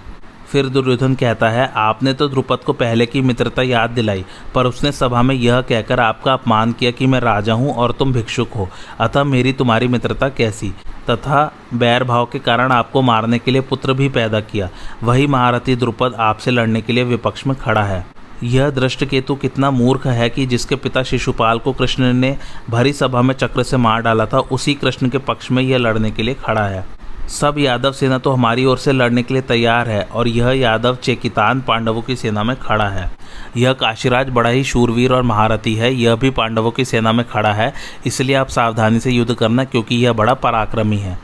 फिर 0.55 0.65
दुर्योधन 0.65 1.15
कहता 1.15 1.49
है, 1.49 1.71
आपने 1.75 2.13
तो 2.13 2.27
द्रुपद 2.27 2.57
को 2.57 2.73
पहले 2.73 3.05
की 3.05 3.21
मित्रता 3.21 3.61
याद 3.61 3.89
दिलाई, 3.89 4.23
पर 4.53 4.65
उसने 4.65 4.91
सभा 4.91 5.21
में 5.21 5.35
यह 5.35 5.61
कहकर 5.61 5.99
आपका 5.99 6.33
अपमान 6.33 6.71
किया 6.71 6.91
कि 6.91 7.07
मैं 7.07 7.19
राजा 7.19 7.53
हूँ 7.53 7.73
और 7.73 7.91
तुम 7.91 8.13
भिक्षुक 8.13 8.53
हो। 8.53 8.69
अतः 8.99 9.23
मेरी 9.23 9.53
तुम्हारी 9.53 9.87
मित्रता 9.87 10.29
कैसी? 10.29 10.69
तथा 11.09 11.43
बैर 11.73 12.03
भाव 12.03 12.25
के 12.25 12.39
कारण 12.39 12.71
आपको 12.71 13.01
मारने 13.01 13.39
के 13.39 13.51
लिए 13.51 13.61
पुत्र 13.61 13.93
भी 13.93 14.09
पैदा 14.09 14.39
किया। 14.39 14.69
वही 15.03 15.27
महारथी 15.27 15.75
द्रुपद 15.75 16.15
आपसे 16.19 16.51
लड़ने 16.51 16.81
के 16.81 16.93
लिए 16.93 17.03
विपक्ष 17.03 17.47
में 17.47 17.55
खड़ा 17.57 17.83
है। 17.83 18.05
यह 18.43 18.69
दृष्ट 18.69 19.05
केतु 19.05 19.35
कितना 19.35 19.71
मूर्ख 19.71 20.07
है 20.07 20.29
कि 20.29 20.45
जिसके 20.45 20.75
पिता 20.75 21.03
शिशुपाल 21.03 21.59
को 21.59 21.73
कृष्ण 21.73 22.13
ने 22.13 22.37
भरी 22.69 22.93
सभा 22.93 23.21
में 23.21 23.35
चक्र 23.35 23.63
से 23.63 23.77
मार 23.77 24.01
डाला 24.01 24.25
था, 24.25 24.39
उसी 24.39 24.73
कृष्ण 24.73 25.09
के 25.09 25.17
पक्ष 25.17 25.51
में 25.51 25.63
यह 25.63 25.77
लड़ने 25.77 26.11
के 26.11 26.23
लिए 26.23 26.35
खड़ा 26.35 26.67
है। 26.67 26.94
सब 27.29 27.55
यादव 27.57 27.91
सेना 27.91 28.17
तो 28.17 28.31
हमारी 28.31 28.65
ओर 28.65 28.77
से 28.77 28.91
लड़ने 28.91 29.21
के 29.23 29.33
लिए 29.33 29.41
तैयार 29.41 29.89
है 29.89 30.01
और 30.03 30.27
यह 30.27 30.49
यादव 30.51 30.95
चेकितान 30.95 31.61
पांडवों 31.61 32.01
की 32.01 32.15
सेना 32.15 32.43
में 32.43 32.55
खड़ा 32.55 32.87
है। 32.89 33.09
यह 33.57 33.73
काशीराज 33.73 34.29
बड़ा 34.29 34.49
ही 34.49 34.63
शूरवीर 34.63 35.13
और 35.13 35.23
महारथी 35.23 35.73
है। 35.75 35.93
यह 35.93 36.15
भी 36.15 36.29
पांडवों 36.29 36.71
की 36.71 36.85
सेना 36.85 37.11
में 37.11 37.25
खड़ा 37.27 37.53
है, 37.53 37.73
इसलिए 38.05 38.35
आप 38.35 38.47
सावधानी 38.47 38.99
से 38.99 39.11
युद्ध 39.11 39.33
करना 39.33 39.63
क्योंकि 39.63 39.95
यह 39.95 40.13
बड़ा 40.13 40.33
पराक्रमी 40.33 40.97
है। 40.97 41.17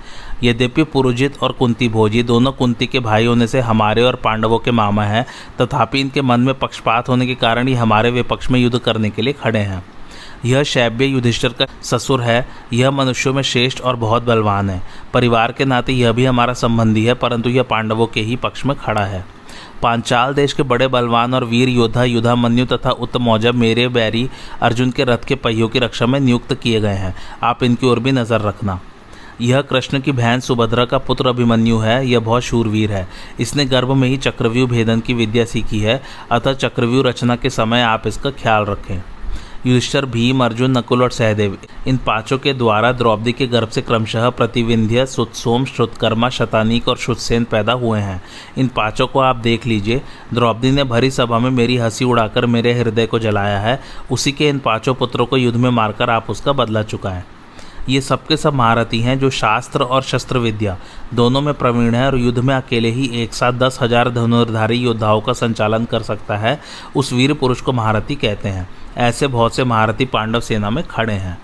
यद्यपि 0.43 0.83
पुरुजित 0.83 1.37
और 1.43 1.51
कुंती 1.51 1.89
भोजी 1.89 2.23
दोनों 2.23 2.51
कुंती 2.51 2.87
के 2.87 2.99
भाई 2.99 3.25
होने 3.25 3.47
से 3.47 3.59
हमारे 3.59 4.03
और 4.03 4.15
पांडवों 4.15 4.59
के 4.59 4.71
मामा 4.71 5.03
हैं, 5.03 5.25
तथापि 5.61 5.99
इनके 5.99 6.21
मन 6.21 6.39
में 6.39 6.53
पक्षपात 6.53 7.09
होने 7.09 7.27
के 7.27 7.35
कारण 7.35 7.67
ही 7.67 7.73
हमारे 7.73 8.11
विपक्ष 8.11 8.49
में 8.51 8.59
युद्ध 8.59 8.77
करने 8.79 9.09
के 9.09 9.21
लिए 9.21 9.33
खड़े 9.33 9.59
हैं। 9.59 9.83
यह 10.45 10.63
शैब्य 10.63 11.05
युधिष्ठिर 11.05 11.51
का 11.51 11.65
ससुर 11.83 12.21
है। 12.21 12.47
यह 12.73 12.91
मनुष्यों 12.91 13.33
में 13.33 13.41
श्रेष्ठ 13.43 13.81
और 13.81 13.95
बहुत 13.95 14.23
बलवान 14.23 14.69
है। 14.69 14.81
परिवार 15.13 15.51
के 15.51 15.65
नाते 15.65 15.93
यह 15.93 16.11
भी 16.11 16.25
हमारा 16.25 16.53
संबंधी 16.53 17.05
है, 17.05 17.13
परंतु 17.13 17.49
यह 17.49 17.63
पांडवों 17.63 18.07
के 18.07 18.21
ही 18.21 18.35
पक्ष 18.35 18.65
में 18.65 18.75
खड़ा 18.77 19.05
है। 19.05 19.25
पांचाल 19.81 20.33
देश 20.33 20.53
के 20.53 20.63
बड़े 20.63 20.87
बलवान 20.87 21.33
और 21.33 21.43
वीर 21.43 21.69
योद्धा 21.69 22.03
युद्धामन्यु 22.03 22.65
तथा 22.65 22.91
उत्तमौजा 22.91 23.51
मेरे 23.51 23.87
बैरी 23.87 24.29
अर्जुन 24.61 24.91
के 24.91 25.03
रथ 25.03 25.25
के 25.27 25.35
पहियों 25.35 25.67
की 25.69 25.79
रक्षा 25.79 26.05
में 26.05 26.19
नियुक्त 26.19 26.53
किए 26.53 26.81
गए 26.81 26.95
हैं। 26.95 27.15
आप 27.43 27.63
इनकी 27.63 27.87
ओर 27.87 27.99
भी 27.99 28.11
नज़र 28.11 28.41
रखना। 28.41 28.79
यह 29.41 29.61
कृष्ण 29.61 29.99
की 29.99 30.11
बहन 30.11 30.39
सुभद्रा 30.39 30.85
का 30.85 30.97
पुत्र 30.97 31.27
अभिमन्यु 31.27 31.77
है। 31.77 32.07
यह 32.07 32.19
बहुत 32.19 32.43
शूरवीर 32.43 32.91
है। 32.91 33.07
इसने 33.39 33.65
गर्भ 33.65 33.91
में 33.91 34.07
ही 34.09 34.17
चक्रव्यूह 34.17 34.69
भेदन 34.69 34.99
की 34.99 35.13
विद्या 35.13 35.45
सीखी 35.45 35.79
है। 35.79 36.01
अतः 36.31 36.53
चक्रव्यूह 36.53 37.03
रचना 37.03 37.35
के 37.35 37.49
समय 37.49 37.81
आप 37.81 38.07
इसका 38.07 38.31
ख्याल 38.31 38.65
रखें। 38.65 39.01
युधिष्ठर, 39.65 40.05
भीम, 40.05 40.45
अर्जुन, 40.45 40.77
नकुल 40.77 41.03
और 41.03 41.11
सहदेव। 41.11 41.57
इन 41.87 41.97
पाँचों 41.97 42.37
के 42.37 42.53
द्वारा 42.53 42.91
द्रौपदी 42.91 43.31
के 43.31 43.47
गर्भ 43.47 43.69
से 43.69 43.81
क्रमशः 43.81 44.29
प्रतिविंध्य 44.29 45.05
सुत्सोम 45.05 45.65
श्रुतकर्मा, 45.65 46.29
शतानीक 46.29 46.87
और 46.87 46.97
श्रुतसेन 46.97 47.43
पैदा 47.43 47.73
हुए 47.73 47.99
हैं। 47.99 48.21
इन 48.57 48.67
पाँचों 48.67 49.07
को 49.07 49.19
आप 49.19 49.35
देख 49.35 49.65
लीजिए। 49.65 50.01
द्रौपदी 50.33 50.71
ने 50.71 50.83
भरी 50.83 51.11
सभा 51.11 51.39
में 51.39 51.49
मेरी 51.49 51.77
हँसी 51.77 52.05
उड़ाकर 52.05 52.45
मेरे 52.45 52.73
हृदय 52.73 53.05
को 53.05 53.19
जलाया 53.19 53.59
है। 53.59 53.81
उसी 54.11 54.31
के 54.31 54.49
इन 54.49 54.59
पाँचों 54.59 54.93
पुत्रों 54.93 55.25
को 55.25 55.37
युद्ध 55.37 55.57
में 55.57 55.69
मारकर 55.69 56.09
आप 56.09 56.29
उसका 56.29 56.51
बदला 56.51 56.83
चुका 56.83 57.09
है। 57.09 57.40
ये 57.89 58.01
सबके 58.01 58.37
सब 58.37 58.53
महारथी 58.53 58.99
हैं 59.01 59.17
जो 59.19 59.29
शास्त्र 59.29 59.83
और 59.83 60.01
शस्त्र 60.01 60.37
विद्या 60.37 60.77
दोनों 61.13 61.41
में 61.41 61.53
प्रवीण 61.53 61.95
है 61.95 62.05
और 62.05 62.17
युद्ध 62.17 62.39
में 62.39 62.53
अकेले 62.55 62.89
ही 62.89 63.09
एक 63.23 63.33
साथ 63.33 63.53
दस 63.53 63.79
हज़ार 63.81 64.09
धनुर्धारी 64.09 64.75
योद्धाओं 64.75 65.21
का 65.21 65.33
संचालन 65.33 65.85
कर 65.85 66.01
सकता 66.01 66.37
है, 66.37 66.59
उस 66.95 67.13
वीर 67.13 67.33
पुरुष 67.33 67.61
को 67.61 67.73
महारथी 67.73 68.15
कहते 68.15 68.49
हैं। 68.49 68.67
ऐसे 68.99 69.27
बहुत 69.27 69.55
से 69.55 69.63
महारथी 69.63 70.05
पांडव 70.05 70.39
सेना 70.39 70.69
में 70.69 70.83
खड़े 70.87 71.13
हैं। 71.13 71.37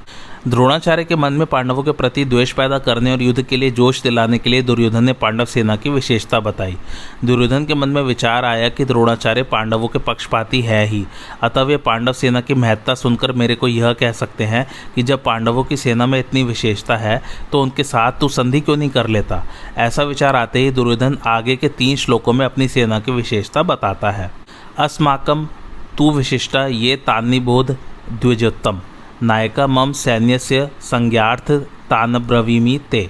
द्रोणाचार्य 0.47 1.03
के 1.03 1.15
मन 1.15 1.33
में 1.33 1.45
पांडवों 1.47 1.83
के 1.83 1.91
प्रति 1.91 2.23
द्वेष 2.25 2.51
पैदा 2.51 2.77
करने 2.79 3.11
और 3.11 3.21
युद्ध 3.21 3.41
के 3.41 3.57
लिए 3.57 3.71
जोश 3.71 4.01
दिलाने 4.01 4.37
के 4.37 4.49
लिए 4.49 4.61
दुर्योधन 4.61 5.03
ने 5.03 5.13
पांडव 5.13 5.45
सेना 5.45 5.75
की 5.75 5.89
विशेषता 5.89 6.39
बताई। 6.39 6.77
दुर्योधन 7.25 7.65
के 7.65 7.73
मन 7.73 7.89
में 7.89 8.01
विचार 8.01 8.45
आया 8.45 8.69
कि 8.69 8.85
द्रोणाचार्य 8.85 9.43
पांडवों 9.43 9.87
के 9.87 9.99
पक्षपाती 9.99 10.61
है 10.61 10.85
ही। 10.85 11.05
अतः 11.43 11.61
वे 11.61 11.77
पांडव 11.77 12.13
सेना 12.13 12.41
की 12.41 12.53
महत्ता 12.53 12.95
सुनकर 12.95 13.31
मेरे 13.31 13.55
को 13.55 13.67
यह 13.67 13.93
कह 13.93 14.11
सकते 14.11 14.43
हैं 14.43 14.65
कि 14.95 15.03
जब 15.03 15.23
पांडवों 15.23 15.63
की 15.63 15.77
सेना 15.77 16.05
में 16.05 16.19
इतनी 16.19 16.43
विशेषता 16.43 16.97
है 16.97 17.21
तो 17.51 17.61
उनके 17.61 17.83
साथ 17.83 18.11
तू 18.11 18.29
संधि 18.29 18.61
क्यों 18.61 18.77
नहीं 18.77 18.89
कर 18.89 19.07
लेता? 19.07 19.43
ऐसा 19.77 20.03
विचार 20.03 20.35
आते 20.35 20.59
ही 20.59 20.71
दुर्योधन 20.71 21.17
आगे 21.27 21.55
के 21.55 21.69
तीन 21.69 21.95
श्लोकों 21.95 22.33
में 22.33 22.45
अपनी 22.45 22.67
सेना 22.67 22.99
की 22.99 23.11
विशेषता 23.11 23.63
बताता 23.63 24.11
है। 24.11 24.31
अस्माकम 24.77 25.47
तू 25.97 26.11
विशिष्टा 26.11 26.65
ये 26.67 26.95
तान्निबोध 26.97 27.75
द्विजोत्तम। 28.11 28.81
नायका 29.23 29.67
मम 29.67 29.91
सैन्य 29.91 30.39
से 30.39 30.67
संज्ञार्थ 30.81 31.51
तानब्रवीमी 31.89 32.79
ते। 32.91 33.09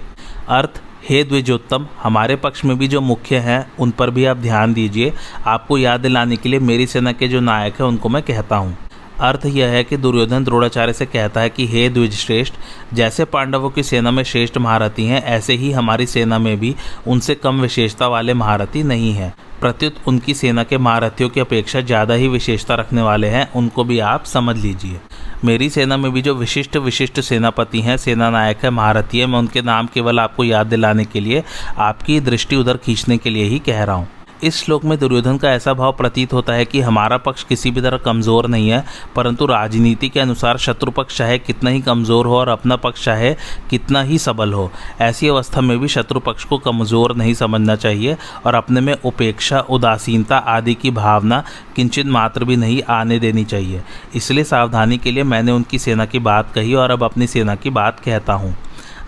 अर्थ, 0.49 0.81
हे 1.09 1.23
द्विजोत्तम, 1.23 1.87
हमारे 2.03 2.35
पक्ष 2.35 2.65
में 2.65 2.77
भी 2.77 2.87
जो 2.87 3.01
मुख्य 3.01 3.37
हैं, 3.37 3.71
उन 3.79 3.91
पर 3.91 4.09
भी 4.09 4.25
आप 4.25 4.37
ध्यान 4.37 4.73
दीजिए। 4.73 5.13
आपको 5.45 5.77
याद 5.77 5.99
दिलाने 5.99 6.35
के 6.35 6.49
लिए 6.49 6.59
मेरी 6.59 6.87
सेना 6.87 7.11
के 7.11 7.27
जो 7.27 7.39
नायक 7.39 7.73
हैं, 7.73 7.87
उनको 7.87 8.09
मैं 8.09 8.23
कहता 8.23 8.55
हूँ। 8.55 8.77
अर्थ 9.19 9.45
यह 9.45 9.67
है 9.67 9.83
कि 9.83 9.97
दुर्योधन 9.97 10.43
द्रोणाचार्य 10.43 10.93
से 10.93 11.05
कहता 11.05 11.41
है 11.41 11.49
कि, 11.49 11.67
हे 11.67 11.89
द्विज 11.89 12.13
श्रेष्ठ 12.13 12.53
जैसे 12.93 13.25
पांडवों 13.25 13.69
की 13.69 13.83
सेना 13.83 14.11
में 14.11 14.23
श्रेष्ठ 14.23 14.57
महारथी 14.57 15.05
हैं, 15.05 15.23
ऐसे 15.23 15.53
ही 15.53 15.71
हमारी 15.71 16.05
सेना 16.05 16.39
में 16.39 16.59
भी 16.59 16.75
उनसे 17.07 17.35
कम 17.35 17.61
विशेषता 17.61 18.07
वाले 18.07 18.33
महारथी 18.33 18.83
नहीं 18.83 19.13
हैं। 19.13 19.33
प्रत्युत 19.61 19.95
उनकी 20.07 20.33
सेना 20.33 20.63
के 20.63 20.77
महारथियों 20.77 21.29
की 21.29 21.39
अपेक्षा 21.39 21.81
ज़्यादा 21.81 22.13
ही 22.13 22.27
विशेषता 22.27 22.75
रखने 22.75 23.01
वाले 23.01 23.27
हैं, 23.27 23.51
उनको 23.51 23.83
भी 23.83 23.99
आप 23.99 24.25
समझ 24.25 24.57
लीजिए। 24.57 24.99
मेरी 25.45 25.69
सेना 25.69 25.97
में 25.97 26.11
भी 26.11 26.21
जो 26.21 26.35
विशिष्ट 26.35 26.77
विशिष्ट 26.77 27.19
सेनापति 27.19 27.81
हैं 27.81 27.97
सेना 27.97 28.29
नायक 28.29 28.57
है, 28.63 28.69
महारथी 28.69 29.19
है, 29.19 29.25
मैं 29.25 29.39
उनके 29.39 29.61
नाम 29.61 29.87
केवल 29.87 30.19
आपको 30.19 30.43
याद 30.43 30.67
दिलाने 30.67 31.05
के 31.05 31.19
लिए, 31.19 31.43
आपकी 31.77 32.19
दृष्टि 32.19 32.55
उधर 32.55 32.77
खींचने 32.77 33.17
के 33.17 33.29
लिए 33.29 33.43
ही 33.43 33.59
कह 33.59 33.83
रहा 33.83 33.95
हूँ। 33.95 34.07
इस 34.43 34.55
श्लोक 34.55 34.83
में 34.85 34.97
दुर्योधन 34.99 35.37
का 35.37 35.51
ऐसा 35.51 35.73
भाव 35.73 35.91
प्रतीत 35.91 36.33
होता 36.33 36.53
है 36.53 36.65
कि 36.65 36.81
हमारा 36.81 37.17
पक्ष 37.17 37.43
किसी 37.43 37.69
भी 37.71 37.81
तरह 37.81 37.97
कमज़ोर 37.97 38.47
नहीं 38.47 38.69
है, 38.69 38.83
परंतु 39.15 39.45
राजनीति 39.45 40.09
के 40.09 40.19
अनुसार 40.19 40.57
शत्रु 40.57 40.91
पक्ष 40.91 41.17
चाहे 41.17 41.37
कितना 41.39 41.69
ही 41.69 41.81
कमज़ोर 41.81 42.25
हो 42.25 42.35
और 42.35 42.49
अपना 42.49 42.75
पक्ष 42.75 43.05
चाहे 43.05 43.33
कितना 43.69 44.01
ही 44.01 44.17
सबल 44.17 44.53
हो, 44.53 44.69
ऐसी 45.01 45.27
अवस्था 45.27 45.61
में 45.61 45.77
भी 45.79 45.87
शत्रु 45.87 46.19
पक्ष 46.19 46.43
को 46.43 46.57
कमज़ोर 46.59 47.15
नहीं 47.15 47.33
समझना 47.33 47.75
चाहिए 47.77 48.17
और 48.45 48.55
अपने 48.55 48.81
में 48.81 48.93
उपेक्षा, 48.95 49.59
उदासीनता 49.59 50.37
आदि 50.37 50.75
की 50.75 50.91
भावना 50.91 51.43
किंचित 51.75 52.05
मात्र 52.07 52.45
भी 52.45 52.55
नहीं 52.57 52.81
आने 52.89 53.19
देनी 53.19 53.45
चाहिए। 53.45 53.81
इसलिए 54.15 54.43
सावधानी 54.43 54.97
के 54.97 55.11
लिए 55.11 55.23
मैंने 55.23 55.51
उनकी 55.51 55.79
सेना 55.79 56.05
की 56.05 56.19
बात 56.21 56.53
कही 56.53 56.73
और 56.73 56.91
अब 56.91 57.03
अपनी 57.03 57.27
सेना 57.27 57.55
की 57.55 57.69
बात 57.71 57.99
कहता 57.99 58.33
हूँ। 58.33 58.55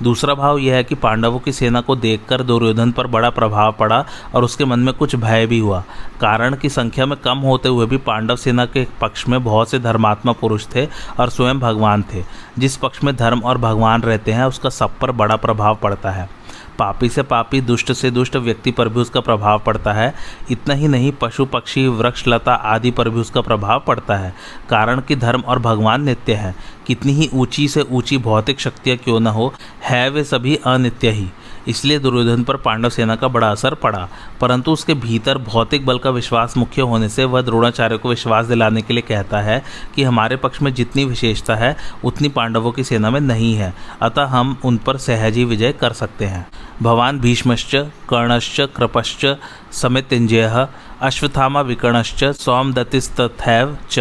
दूसरा 0.04 0.34
भाव 0.34 0.58
यह 0.58 0.76
है 0.76 0.84
कि 0.84 0.96
पांडवों 0.96 1.40
की 1.40 1.52
सेना 1.52 1.82
को 1.82 1.96
देखकर 1.96 2.44
दुर्योधन 2.44 2.92
पर 2.92 3.08
बड़ा 3.08 3.30
प्रभाव 3.30 3.72
पड़ा 3.72 4.06
और 4.36 4.44
उसके 4.44 4.66
मन 4.66 4.80
में 4.80 4.94
कुछ 4.94 5.16
भय 5.16 5.46
भी 5.46 5.60
हुआ। 5.60 5.84
कारण 6.22 6.56
की 6.56 6.70
संख्या 6.70 7.06
में 7.06 7.18
कम 7.18 7.38
होते 7.38 7.70
हुए 7.70 7.86
भी 7.86 7.98
पांडव 7.98 8.36
सेना 8.36 8.66
के 8.66 8.88
पक्ष 9.02 9.28
में 9.28 9.44
बहुत 9.44 9.70
से 9.70 9.80
धर्मात्मा 9.80 10.32
पुरुष 10.32 10.66
थे 10.76 10.86
और 11.20 11.30
स्वयं 11.30 11.60
भगवान 11.60 12.04
थे। 12.14 12.24
जिस 12.60 12.78
पक्ष 12.78 13.04
में 13.04 13.16
धर्म 13.16 13.40
और 13.40 13.58
भगवान 13.58 14.02
रहते 14.02 14.32
हैं, 14.32 14.46
उसका 14.46 14.70
सब 14.70 15.00
पर 15.00 15.12
बड़ा 15.12 15.36
प्रभाव 15.36 15.76
पड़ता 15.76 16.12
है। 16.12 16.39
पापी 16.80 17.10
से 17.10 17.22
पापी, 17.22 17.62
दुष्ट 17.62 17.92
से 17.92 18.12
दुष्ट, 18.12 18.36
व्यक्ति 18.36 18.72
पर 18.72 18.90
भी 18.90 19.00
उसका 19.00 19.20
प्रभाव 19.20 19.60
पड़ता 19.60 19.94
है। 19.94 20.14
इतना 20.52 20.74
ही 20.74 20.88
नहीं, 20.88 21.12
पशु, 21.12 21.46
पक्षी, 21.46 21.88
वृक्ष, 21.88 22.24
लता 22.28 22.54
आदि 22.54 22.92
पर 22.92 23.10
भी 23.10 23.20
उसका 23.20 23.42
प्रभाव 23.42 23.84
पड़ता 23.88 24.16
है। 24.16 24.36
कारण 24.70 25.02
कि 25.02 25.16
धर्म 25.16 25.42
और 25.42 25.60
भगवान 25.60 26.04
नित्य 26.04 26.34
है। 26.34 26.56
कितनी 26.88 27.12
ही 27.12 27.30
ऊँची 27.34 27.68
से 27.68 27.82
ऊँची 27.82 28.18
भौतिक 28.18 28.60
शक्तियाँ 28.60 28.98
क्यों 28.98 29.20
न 29.20 29.28
हो, 29.28 29.54
है 29.84 30.10
वे 30.10 30.24
सभी 30.24 30.56
अनित्य 30.56 31.10
ही। 31.10 31.28
इसलिए 31.68 32.00
दुर्योधन 32.00 32.44
पर 32.44 32.56
पांडव 32.56 32.90
सेना 32.90 33.16
का 33.16 33.28
बड़ा 33.28 33.52
असर 33.52 33.74
पड़ा। 33.74 34.10
परंतु 34.42 34.72
उसके 34.72 34.94
भीतर 34.94 35.38
भौतिक 35.38 35.86
बल 35.86 35.98
का 35.98 36.10
विश्वास 36.10 36.58
मुख्य 36.58 36.82
होने 36.82 37.10
से 37.10 37.26
वह 37.26 37.42
द्रोणाचार्य 37.42 37.98
को 37.98 38.10
विश्वास 38.10 38.46
दिलाने 38.46 38.82
के 38.82 38.94
लिए 38.94 39.04
कहता 39.08 39.40
है 39.40 39.64
कि 39.96 40.04
हमारे 40.04 40.36
पक्ष 40.36 40.62
में 40.62 40.74
जितनी 40.74 41.06
विशेषता 41.06 41.56
है, 41.56 41.78
उतनी 42.04 42.30
पांडवों 42.30 42.72
की 42.72 42.84
सेना 42.84 43.10
में 43.10 43.20
नहीं 43.20 43.56
है। 43.56 43.74
अतः 44.02 44.26
हम 44.26 44.58
उन 44.66 44.78
पर 44.78 44.98
सहजी 44.98 45.44
विजय 45.44 45.72
कर 45.72 45.94
सकते 45.94 46.26
हैं। 46.26 46.48
भवान 46.82 47.20
भीष्मश्च, 47.20 47.76
कर्णश्च, 48.10 48.62
कृपश्च 48.62 49.38
समितिंजय 49.72 50.68
अश्वत्थामा 51.02 51.62
विकर्णश्च, 51.62 52.24
सौमदतिस्तथैव 52.24 53.78
च। 53.92 54.00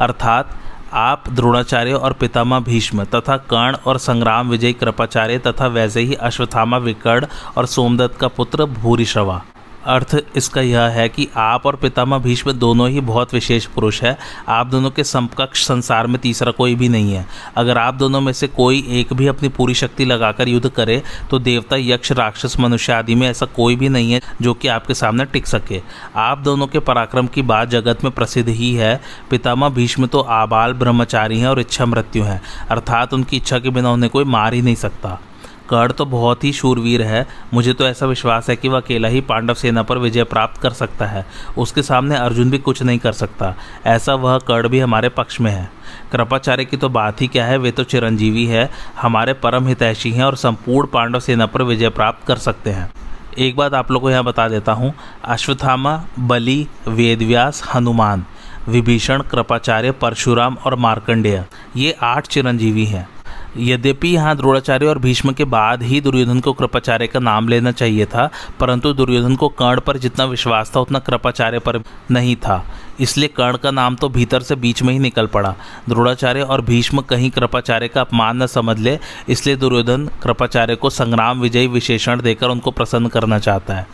अर्थात, 0.00 0.58
आप 0.92 1.24
द्रोणाचार्य 1.28 1.92
और 1.92 2.12
पितामह 2.12 2.60
भीष्म 2.60 3.04
तथा 3.04 3.36
कर्ण 3.36 3.76
और 3.86 3.98
संग्राम 3.98 4.48
विजय 4.48 4.72
कृपाचार्य 4.72 5.38
तथा 5.38 5.66
वैसे 5.66 6.00
ही 6.00 6.14
अश्वत्थामा 6.14 6.76
विकर्ण 6.76 7.26
और 7.56 7.66
सोमदत्त 7.66 8.20
का 8.20 8.28
पुत्र 8.28 8.64
भूरिश्रवा। 8.64 9.42
अर्थ 9.88 10.16
इसका 10.36 10.60
यह 10.60 10.80
है 10.90 11.08
कि 11.08 11.28
आप 11.36 11.66
और 11.66 11.76
पितामह 11.76 12.18
भीष्म 12.18 12.52
दोनों 12.52 12.88
ही 12.90 13.00
बहुत 13.00 13.34
विशेष 13.34 13.66
पुरुष 13.66 14.02
है। 14.02 14.16
आप 14.48 14.66
दोनों 14.66 14.90
के 14.90 15.04
समकक्ष 15.04 15.64
संसार 15.66 16.06
में 16.06 16.20
तीसरा 16.20 16.52
कोई 16.52 16.74
भी 16.74 16.88
नहीं 16.88 17.12
है। 17.12 17.26
अगर 17.56 17.78
आप 17.78 17.94
दोनों 17.94 18.20
में 18.20 18.32
से 18.32 18.46
कोई 18.48 18.84
एक 18.90 19.12
भी 19.12 19.26
अपनी 19.26 19.48
पूरी 19.48 19.74
शक्ति 19.74 20.04
लगाकर 20.04 20.48
युद्ध 20.48 20.68
करे 20.68 21.02
तो 21.30 21.38
देवता, 21.38 21.76
यक्ष, 21.76 22.12
राक्षस, 22.12 22.56
मनुष्य 22.60 22.92
आदि 22.92 23.14
में 23.14 23.28
ऐसा 23.28 23.46
कोई 23.46 23.76
भी 23.76 23.88
नहीं 23.88 24.12
है 24.12 24.20
जो 24.42 24.54
कि 24.54 24.68
आपके 24.68 24.94
सामने 24.94 25.24
टिक 25.24 25.46
सके। 25.46 25.80
आप 26.16 26.38
दोनों 26.38 26.66
के 26.66 26.78
पराक्रम 26.80 27.26
की 27.26 27.42
बात 27.42 27.68
जगत 27.68 28.04
में 28.04 28.12
प्रसिद्ध 28.12 28.48
ही 28.48 28.74
है। 28.74 29.00
पितामह 29.30 29.68
भीष्म 29.68 30.06
तो 30.06 30.20
आबाल 30.20 30.72
ब्रह्मचारी 30.74 31.40
हैं 31.40 31.48
और 31.48 31.60
इच्छा 31.60 31.86
मृत्यु 31.86 32.24
हैं। 32.24 32.40
अर्थात 32.70 33.14
उनकी 33.14 33.36
इच्छा 33.36 33.58
के 33.58 33.70
बिना 33.70 33.90
उन्हें 33.90 34.10
कोई 34.10 34.24
मार 34.26 34.54
ही 34.54 34.62
नहीं 34.62 34.74
सकता। 34.74 35.18
कर्ण 35.70 35.92
तो 35.92 36.04
बहुत 36.06 36.44
ही 36.44 36.52
शूरवीर 36.52 37.02
है। 37.02 37.26
मुझे 37.54 37.72
तो 37.72 37.86
ऐसा 37.86 38.06
विश्वास 38.06 38.48
है 38.50 38.56
कि 38.56 38.68
वह 38.68 38.80
अकेला 38.80 39.08
ही 39.08 39.20
पांडव 39.20 39.54
सेना 39.54 39.82
पर 39.82 39.98
विजय 39.98 40.24
प्राप्त 40.24 40.60
कर 40.62 40.70
सकता 40.72 41.06
है। 41.06 41.24
उसके 41.58 41.82
सामने 41.82 42.16
अर्जुन 42.16 42.50
भी 42.50 42.58
कुछ 42.58 42.82
नहीं 42.82 42.98
कर 42.98 43.12
सकता। 43.12 43.54
ऐसा 43.86 44.14
वह 44.14 44.38
कर्ण 44.38 44.68
भी 44.68 44.80
हमारे 44.80 45.08
पक्ष 45.08 45.40
में 45.40 45.50
है। 45.50 45.70
कृपाचार्य 46.12 46.64
की 46.64 46.76
तो 46.76 46.88
बात 46.88 47.20
ही 47.20 47.26
क्या 47.26 47.46
है, 47.46 47.58
वे 47.58 47.70
तो 47.70 47.84
चिरंजीवी 47.84 48.46
है। 48.46 48.68
हमारे 49.00 49.32
परम 49.34 49.66
हितैषी 49.66 50.12
हैं 50.12 50.24
और 50.24 50.36
संपूर्ण 50.36 50.88
पांडव 50.88 51.20
सेना 51.20 51.46
पर 51.46 51.62
विजय 51.62 51.88
प्राप्त 51.88 52.26
कर 52.26 52.36
सकते 52.38 52.70
हैं। 52.70 52.90
एक 53.38 53.56
बात 53.56 53.74
आप 53.74 53.90
लोग 53.90 54.02
को 54.02 54.10
यहाँ 54.10 54.24
बता 54.24 54.48
देता 54.48 54.72
हूँ। 54.72 54.92
अश्वत्थामा, 55.24 56.02
बलि, 56.18 56.66
वेदव्यास, 56.88 57.62
हनुमान, 57.74 58.24
विभीषण, 58.68 59.22
कृपाचार्य, 59.22 59.90
परशुराम 59.92 60.56
और 60.56 60.74
मार्कंडेय, 60.74 61.44
ये 61.76 61.94
आठ 62.02 62.26
चिरंजीवी 62.26 62.84
हैं। 62.84 63.08
यद्यपि 63.56 64.08
यहाँ 64.08 64.36
द्रोणाचार्य 64.36 64.86
और 64.86 64.98
भीष्म 64.98 65.32
के 65.32 65.44
बाद 65.46 65.82
ही 65.82 66.00
दुर्योधन 66.00 66.40
को 66.40 66.52
कृपाचार्य 66.52 67.06
का 67.06 67.20
नाम 67.20 67.48
लेना 67.48 67.72
चाहिए 67.72 68.06
था, 68.06 68.28
परंतु 68.60 68.92
दुर्योधन 68.92 69.36
को 69.36 69.48
कर्ण 69.48 69.80
पर 69.80 69.98
जितना 69.98 70.24
विश्वास 70.24 70.72
था, 70.76 70.80
उतना 70.80 70.98
कृपाचार्य 70.98 71.58
पर 71.58 71.82
नहीं 72.10 72.36
था। 72.36 72.64
इसलिए 73.00 73.28
कर्ण 73.28 73.56
का 73.56 73.70
नाम 73.70 73.94
तो 73.94 74.08
भीतर 74.08 74.42
से 74.42 74.54
बीच 74.54 74.82
में 74.82 74.92
ही 74.92 74.98
निकल 74.98 75.26
पड़ा। 75.26 75.54
द्रोणाचार्य 75.88 76.42
और 76.42 76.60
भीष्म 76.60 77.00
कहीं 77.00 77.30
कृपाचार्य 77.30 77.88
का 77.88 78.00
अपमान 78.00 78.42
न 78.42 78.46
समझ 78.46 78.78
ले, 78.78 78.98
इसलिए 79.28 79.56
दुर्योधन 79.56 80.08
कृपाचार्य 80.22 80.76
को 80.76 80.90
संग्राम 80.90 81.40
विजयी 81.40 81.66
विशेषण 81.66 82.22
देकर 82.22 82.48
उनको 82.48 82.70
प्रसन्न 82.70 83.08
करना 83.08 83.38
चाहता 83.38 83.74
है। 83.74 83.86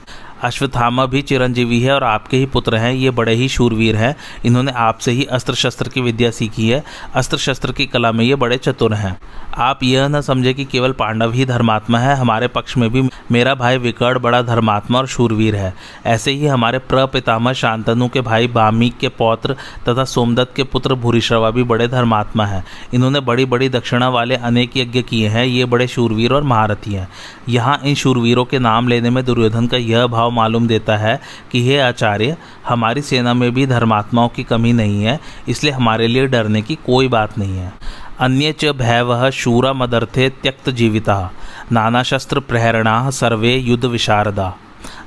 अश्वत्थामा 0.43 1.07
भी 1.07 1.23
चिरंजीवी 1.23 1.81
है 1.81 1.95
और 1.95 2.05
आपके 2.05 2.37
ही 2.37 2.47
पुत्र 2.47 2.77
हैं, 2.77 2.93
ये 2.93 3.11
बड़े 3.11 3.35
ही 3.35 3.49
शूरवीर 3.49 3.97
हैं। 3.97 4.17
इन्होंने 4.45 4.73
आपसे 4.73 5.13
ही 5.13 5.25
अस्त्र 5.25 5.55
शस्त्र 5.55 5.89
की 5.89 6.01
विद्या 6.01 6.31
सीखी 6.31 6.69
है। 6.69 6.85
अस्त्र 7.15 7.37
शस्त्र 7.37 7.73
की 7.73 7.87
कला 7.87 8.13
में 8.13 8.25
ये 8.25 8.35
बड़े 8.35 8.57
चतुर 8.57 8.95
हैं। 8.95 9.17
आप 9.59 9.83
यह 9.83 10.09
न 10.09 10.21
समझे 10.21 10.55
कि 10.55 10.65
केवल 10.65 10.93
पांडव 10.93 11.33
ही 11.33 11.45
धर्मात्मा 11.45 11.99
है, 11.99 12.17
हमारे 12.17 12.49
पक्ष 12.49 12.77
में 12.77 12.91
भी 12.91 13.09
मेरा 13.33 13.55
भाई 13.55 13.79
विकर्ण 13.79 14.19
बड़ा 14.19 14.43
धर्मात्मा 14.43 14.99
और 14.99 15.07
शूरवीर 15.07 15.57
है। 15.57 15.75
ऐसे 16.07 16.31
ही 16.31 16.47
हमारे 16.47 16.79
प्रपितामह 16.79 17.53
शांतनु 17.53 18.09
के 18.09 18.21
भाई 18.21 18.47
बामिक 18.47 18.99
के 18.99 19.09
पौत्र 19.09 19.57
तथा 19.89 20.05
सोमदत्त 20.05 20.55
के 20.57 20.63
पुत्र 20.63 20.95
भूरिश्रवा 20.95 21.51
भी 21.51 21.63
बड़े 21.63 21.89
धर्मात्मा 21.89 22.47
हैं। 22.47 22.65
इन्होंने 22.95 23.21
बड़ी 23.21 23.45
बड़ी 23.45 23.69
दक्षिणा 23.69 24.09
वाले 24.09 24.35
अनेक 24.35 24.77
यज्ञ 24.77 25.03
किए 25.03 25.29
हैं, 25.29 25.45
ये 25.45 25.65
बड़े 25.65 25.87
शूरवीर 25.87 26.33
और 26.33 26.43
महारथी 26.43 26.93
हैं। 26.93 27.09
यहाँ 27.49 27.81
इन 27.85 27.95
शूरवीरों 27.95 28.45
के 28.45 28.59
नाम 28.59 28.89
लेने 28.89 29.11
में 29.11 29.25
दुर्योधन 29.25 29.67
का 29.67 29.77
यह 29.77 30.07
भाव 30.07 30.24
मालूम 30.31 30.67
देता 30.67 30.97
है 30.97 31.21
कि 31.53 31.69
हे 31.69 31.81
आचार्य, 31.81 32.37
हमारी 32.69 33.03
सेना 33.03 33.35
में 33.35 33.55
भी 33.55 33.67
धर्मात्माओं 33.67 34.29
की 34.29 34.45
कमी 34.45 34.73
नहीं 34.73 35.05
है, 35.05 35.21
इसलिए 35.49 35.73
हमारे 35.73 36.07
लिए 36.07 36.27
डरने 36.27 36.63
की 36.63 36.75
कोई 36.75 37.09
बात 37.09 37.39
नहीं 37.39 37.59
है। 37.59 37.73
अन्य 38.21 38.53
च 38.53 38.65
भैव 38.65 39.31
शूरा 39.31 39.73
मदर्थे 39.73 40.29
त्यक्त 40.29 40.71
जीविता, 40.71 41.31
नाना 41.73 42.03
शस्त्र 42.03 42.41
प्रेरणा 42.41 43.11
सर्वे 43.11 43.57
युद्ध 43.57 43.85
विशारदा। 43.85 44.55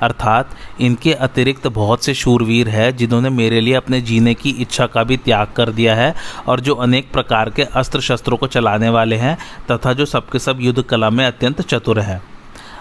अर्थात, 0.01 0.49
इनके 0.81 1.13
अतिरिक्त 1.13 1.67
बहुत 1.67 2.03
से 2.03 2.13
शूरवीर 2.13 2.69
हैं, 2.69 2.97
जिन्होंने 2.97 3.29
मेरे 3.29 3.61
लिए 3.61 3.73
अपने 3.73 4.01
जीने 4.01 4.33
की 4.33 4.49
इच्छा 4.49 4.85
का 4.85 5.03
भी 5.03 5.17
त्याग 5.17 5.47
कर 5.55 5.69
दिया 5.69 5.95
है, 5.95 6.15
और 6.47 6.59
जो 6.59 6.75
अनेक 6.75 7.11
प्रकार 7.11 7.49
के 7.49 7.63
अस्त्र 7.63 8.01
शस्त्रों 8.01 8.37
को 8.37 8.47
चलाने 8.47 8.89
वाले 8.89 9.15
हैं, 9.15 9.37
तथा 9.71 9.93
जो 9.93 10.05
सबके 10.05 10.39
सब 10.39 10.57
युद्ध 10.61 10.81
कला 10.81 11.09
में 11.09 11.25
अत्यंत 11.25 11.61
चतुर 11.61 11.99
हैं। 11.99 12.21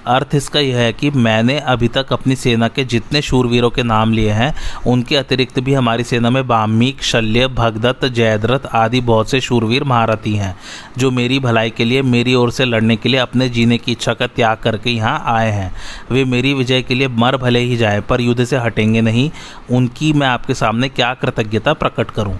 अर्थ 0.07 0.35
इसका 0.35 0.61
यह 0.61 0.79
है 0.79 0.93
कि 0.93 1.11
मैंने 1.11 1.59
अभी 1.59 1.89
तक 1.89 2.13
अपनी 2.13 2.37
सेना 2.37 2.69
के 2.69 2.85
जितने 2.85 3.23
शूरवीरों 3.23 3.71
के 3.71 3.83
नाम 3.83 4.13
लिए 4.13 4.31
हैं, 4.31 4.55
उनके 4.87 5.17
अतिरिक्त 5.17 5.61
भी 5.61 5.75
हमारी 5.75 6.05
सेना 6.05 6.31
में 6.31 6.47
बामिक 6.47 7.03
शल्य, 7.03 7.47
भगदत्त, 7.49 8.05
जयद्रथ 8.05 8.67
आदि 8.67 9.01
बहुत 9.01 9.31
से 9.31 9.41
शूरवीर 9.41 9.85
महारथी 9.85 10.35
हैं, 10.35 10.57
जो 10.99 11.11
मेरी 11.11 11.39
भलाई 11.39 11.71
के 11.71 11.85
लिए, 11.85 12.03
मेरी 12.03 12.35
ओर 12.35 12.51
से 12.51 12.65
लड़ने 12.65 12.97
के 12.97 13.09
लिए, 13.09 13.21
अपने 13.21 13.49
जीने 13.49 13.79
की 13.79 13.93
इच्छा 13.93 14.15
का 14.15 14.27
त्याग 14.27 14.57
करके 14.57 14.91
यहाँ 14.91 15.23
आए 15.27 15.51
हैं। 15.51 15.73
वे 16.11 16.25
मेरी 16.25 16.55
विजय 16.55 16.83
के 16.83 16.95
लिए 16.95 17.09
मर 17.09 17.37
भले 17.37 17.59
ही 17.59 17.77
जाए, 17.77 18.01
पर 18.01 18.21
युद्ध 18.21 18.45
से 18.45 18.57
हटेंगे 18.57 19.01
नहीं। 19.01 19.31
उनकी 19.71 20.13
मैं 20.13 20.27
आपके 20.27 20.55
सामने 20.55 20.89
क्या 20.89 21.15
कृतज्ञता 21.15 21.73
प्रकट 21.73 22.11
करूँ? 22.11 22.39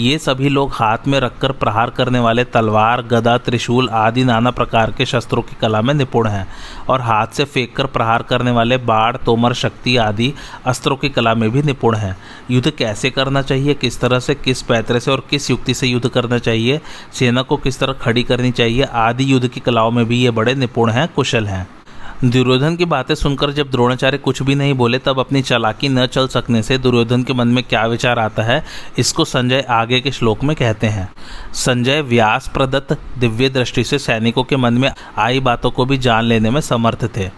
ये 0.00 0.18
सभी 0.18 0.48
लोग 0.48 0.70
हाथ 0.72 0.98
में 1.06 1.20
रखकर 1.20 1.52
प्रहार 1.52 1.90
करने 1.90 2.18
वाले 2.18 2.44
तलवार, 2.44 3.02
गदा, 3.02 3.38
त्रिशूल 3.38 3.88
आदि 3.88 4.24
नाना 4.24 4.50
प्रकार 4.50 4.90
के 4.90 5.06
शस्त्रों 5.06 5.42
की 5.42 5.56
कला 5.60 5.82
में 5.82 5.94
निपुण 5.94 6.28
हैं 6.28 6.48
और 6.88 7.00
हाथ 7.00 7.26
से 7.26 7.44
फेंक 7.44 7.76
कर 7.76 7.86
प्रहार 7.86 8.22
करने 8.22 8.50
वाले 8.50 8.76
बाढ़, 8.76 9.16
तोमर, 9.16 9.52
शक्ति 9.52 9.96
आदि 9.96 10.34
अस्त्रों 10.66 10.96
की 10.96 11.08
कला 11.08 11.34
में 11.34 11.50
भी 11.50 11.62
निपुण 11.62 11.96
हैं। 11.96 12.16
युद्ध 12.50 12.70
कैसे 12.70 13.10
करना 13.10 13.42
चाहिए? 13.42 13.74
किस 13.74 14.00
तरह 14.00 14.18
से, 14.18 14.34
किस 14.34 14.62
पैतरे 14.62 15.00
से 15.00 15.10
और 15.10 15.26
किस 15.30 15.50
युक्ति 15.50 15.74
से 15.74 15.86
युद्ध 15.86 16.08
करना 16.08 16.38
चाहिए? 16.38 16.80
सेना 17.12 17.42
को 17.42 17.56
किस 17.56 17.78
तरह 17.78 17.92
खड़ी 17.92 18.22
करनी 18.22 18.50
चाहिए? 18.50 18.82
आदि 18.82 19.32
युद्ध 19.32 19.48
की 19.48 19.60
कलाओं 19.60 19.90
में 19.90 20.04
भी 20.04 20.18
ये 20.18 20.30
बड़े 20.30 20.54
निपुण 20.54 20.90
हैं, 20.90 21.08
कुशल 21.08 21.46
हैं। 21.46 21.75
दुर्योधन 22.24 22.76
की 22.76 22.84
बातें 22.84 23.14
सुनकर 23.14 23.50
जब 23.50 23.70
द्रोणाचार्य 23.70 24.18
कुछ 24.18 24.42
भी 24.42 24.54
नहीं 24.54 24.74
बोले, 24.74 24.98
तब 24.98 25.18
अपनी 25.20 25.42
चालाकी 25.42 25.88
न 25.88 26.06
चल 26.06 26.28
सकने 26.28 26.62
से 26.62 26.78
दुर्योधन 26.78 27.22
के 27.22 27.32
मन 27.32 27.48
में 27.48 27.62
क्या 27.64 27.84
विचार 27.86 28.18
आता 28.18 28.42
है, 28.42 28.64
इसको 28.98 29.24
संजय 29.24 29.64
आगे 29.70 30.00
के 30.00 30.10
श्लोक 30.10 30.44
में 30.44 30.54
कहते 30.56 30.86
हैं। 30.86 31.08
संजय 31.54 32.00
व्यास 32.02 32.48
प्रदत्त 32.54 32.96
दिव्य 33.18 33.48
दृष्टि 33.48 33.84
से 33.84 33.98
सैनिकों 33.98 34.44
के 34.44 34.56
मन 34.56 34.74
में 34.74 34.90
आई 35.18 35.40
बातों 35.40 35.70
को 35.70 35.84
भी 35.84 35.98
जान 35.98 36.24
लेने 36.24 36.50
में 36.50 36.60
समर्थ 36.60 37.04
थे। 37.16 37.30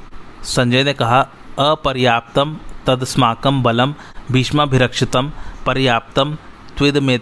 संजय 0.44 0.84
ने 0.84 0.92
कहा, 0.92 1.20
अपर्याप्तम 1.58 2.56
तदस्माकम 2.86 3.62
बलम 3.62 3.94
भीष्माभिरक्षितम, 4.32 5.32
पर्याप्तम 5.66 6.36
त्विद 6.78 6.96
में 6.98 7.18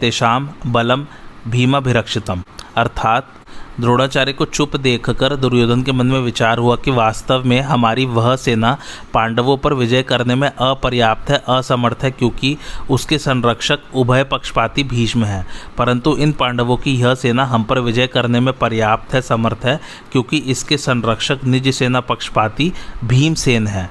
बलम 0.66 1.06
भीमाभिरक्षितम। 1.48 2.42
अर्थात 2.76 3.32
द्रोणाचार्य 3.80 4.32
को 4.32 4.44
चुप 4.44 4.76
देखकर 4.76 5.36
दुर्योधन 5.36 5.82
के 5.82 5.92
मन 5.92 6.06
में 6.06 6.20
विचार 6.20 6.58
हुआ 6.58 6.76
कि 6.76 6.90
वास्तव 6.90 7.42
में 7.46 7.60
हमारी 7.60 8.04
वह 8.04 8.36
सेना 8.36 8.78
पांडवों 9.14 9.56
पर 9.56 9.72
विजय 9.72 10.02
करने 10.02 10.34
में 10.34 10.48
अपर्याप्त 10.48 11.30
है, 11.30 11.42
असमर्थ 11.48 11.96
है, 12.02 12.10
क्योंकि 12.10 12.56
उसके 12.90 13.18
संरक्षक 13.18 13.78
उभय 13.94 14.24
पक्षपाती 14.24 14.84
भीष्म 14.84 15.24
है। 15.24 15.46
परंतु 15.78 16.16
इन 16.16 16.32
पांडवों 16.32 16.76
की 16.76 16.94
यह 16.94 17.14
सेना 17.14 17.44
हम 17.44 17.64
पर 17.64 17.78
विजय 17.78 18.06
करने 18.06 18.40
में 18.40 18.54
पर्याप्त 18.54 19.14
है, 19.14 19.22
समर्थ 19.22 19.64
है, 19.64 19.80
क्योंकि 20.12 20.36
इसके 20.36 20.76
संरक्षक 20.76 21.38
निज 21.44 21.74
सेना 21.74 22.00
पक्षपाती 22.00 22.72
भीमसेन 23.04 23.66
है। 23.66 23.90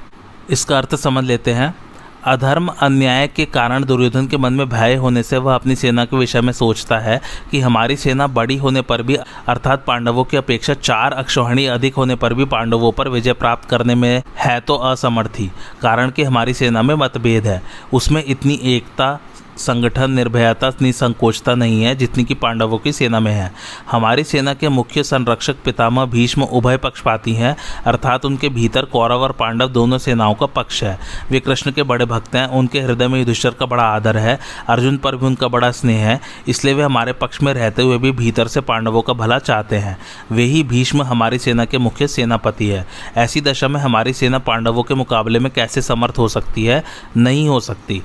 इसका 0.50 0.78
अर्थ 0.78 0.96
समझ 0.96 1.24
लेते 1.24 1.52
हैं 1.52 1.85
अधर्म, 2.26 2.68
अन्याय 2.82 3.28
के 3.28 3.46
कारण 3.46 3.84
दुर्योधन 3.86 4.28
के 4.28 4.38
मन 4.38 4.54
में 4.54 4.68
भय 4.70 4.96
होने 4.96 5.24
से 5.24 5.38
वह 5.38 5.56
अपनी 5.56 5.76
सेना 5.76 6.06
के 6.06 6.18
विषय 6.18 6.42
में 6.42 6.52
सोचता 6.54 6.98
है 7.00 7.20
कि 7.52 7.60
हमारी 7.60 7.96
सेना 7.96 8.28
बड़ी 8.28 8.56
होने 8.58 8.82
पर 8.82 9.02
भी, 9.02 9.16
अर्थात 9.16 9.84
पांडवों 9.86 10.24
की 10.24 10.38
अपेक्षा 10.38 10.74
चार 10.74 11.14
अक्षौहिणी 11.14 11.66
अधिक 11.68 11.96
होने 11.96 12.16
पर 12.16 12.34
भी 12.34 12.46
पांडवों 12.46 12.92
पर 12.92 13.10
विजय 13.10 13.34
प्राप्त 13.34 13.70
करने 13.70 13.96
में 13.96 14.24
है 14.38 14.60
तो 14.60 14.76
असमर्थी, 14.76 15.50
कारण 15.82 16.10
कि 16.10 16.24
हमारी 16.24 16.54
सेना 16.54 16.82
में 16.82 16.96
मतभेद 16.96 17.48
है। 17.48 17.62
उसमें 17.94 18.24
इतनी 18.28 18.60
एकता 18.66 19.18
संगठन 19.58 20.12
निर्भयता, 20.12 20.72
निसंकोचता 20.82 21.56
नहीं 21.56 21.84
है, 21.84 21.96
जितनी 21.96 22.24
कि 22.24 22.34
पांडवों 22.34 22.78
की 22.78 22.92
सेना 22.92 23.20
में 23.20 23.32
है। 23.32 23.54
हमारी 23.92 24.24
सेना 24.24 24.54
के 24.54 24.70
मुख्य 24.70 25.04
संरक्षक 25.04 25.56
पितामह 25.66 26.06
भीष्म 26.06 26.42
उभय 26.44 26.78
पक्षपाती 26.78 27.34
हैं, 27.34 27.56
अर्थात 27.86 28.26
उनके 28.26 28.50
भीतर 28.50 28.86
कौरव 28.86 29.22
और 29.22 29.32
पांडव 29.32 29.68
दोनों 29.68 29.98
सेनाओं 29.98 30.34
का 30.34 30.46
पक्ष 30.46 30.84
है। 30.84 31.00
वे 31.32 31.40
कृष्ण 31.40 31.72
के 31.72 31.84
बड़े 31.84 32.06
भक्त 32.06 32.36
हैं, 32.36 32.48
उनके 32.48 32.82
हृदय 32.82 33.08
में 33.08 33.20
युधिष्ठर 33.20 33.50
का 33.50 33.66
बड़ा 33.66 33.84
आदर 33.84 34.18
है, 34.18 34.40
अर्जुन 34.68 34.98
पर 34.98 35.16
भी 35.16 35.26
उनका 35.26 35.48
बड़ा 35.48 35.72
स्नेह 35.72 36.08
है, 36.08 36.22
इसलिए 36.48 36.74
वे 36.74 36.84
हमारे 36.84 37.14
पक्ष 37.14 37.42
में 37.42 37.54
रहते 37.54 37.82
हुए 37.82 37.98
भी 37.98 38.12
भीतर 38.12 38.48
से 38.48 38.62
पांडवों 38.62 39.02
का 39.02 39.14
भला 39.14 39.40
चाहते 39.40 39.76
हैं। 39.76 39.98
वे 40.32 40.44
ही 40.44 40.64
भीष्म 40.64 41.02
हमारी 41.02 41.40
सेना 41.40 41.66
के 41.66 41.78
मुख्य 41.78 42.08
सेनापति 42.08 42.68
है। 42.68 42.88
ऐसी 43.18 43.42
दशा 43.42 43.68
में 43.68 43.80
हमारी 43.82 44.14
सेना 44.14 44.40
पांडवों 44.40 44.84
के 44.84 44.94
मुकाबले 44.94 45.40
में 45.40 45.52
कैसे 45.52 45.82
समर्थ 45.82 46.18
हो 46.18 46.28
सकती 46.28 46.66
है? 46.66 46.84
नहीं 47.18 47.50
हो 47.50 47.60
सकती। 47.60 48.04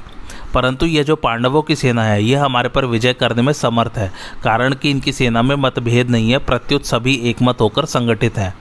परंतु 0.54 0.86
यह 0.86 1.02
जो 1.02 1.16
पांडवों 1.16 1.62
की 1.62 1.76
सेना 1.76 2.04
है 2.04 2.22
यह 2.24 2.44
हमारे 2.44 2.68
पर 2.68 2.84
विजय 2.84 3.12
करने 3.12 3.42
में 3.42 3.52
समर्थ 3.52 3.98
है, 3.98 4.12
कारण 4.42 4.74
कि 4.74 4.90
इनकी 4.90 5.12
सेना 5.12 5.42
में 5.42 5.54
मतभेद 5.56 6.10
नहीं 6.10 6.30
है, 6.30 6.38
प्रत्युत 6.38 6.84
सभी 6.84 7.14
एकमत 7.24 7.60
होकर 7.60 7.84
संगठित 7.84 8.38
हैं। 8.38 8.54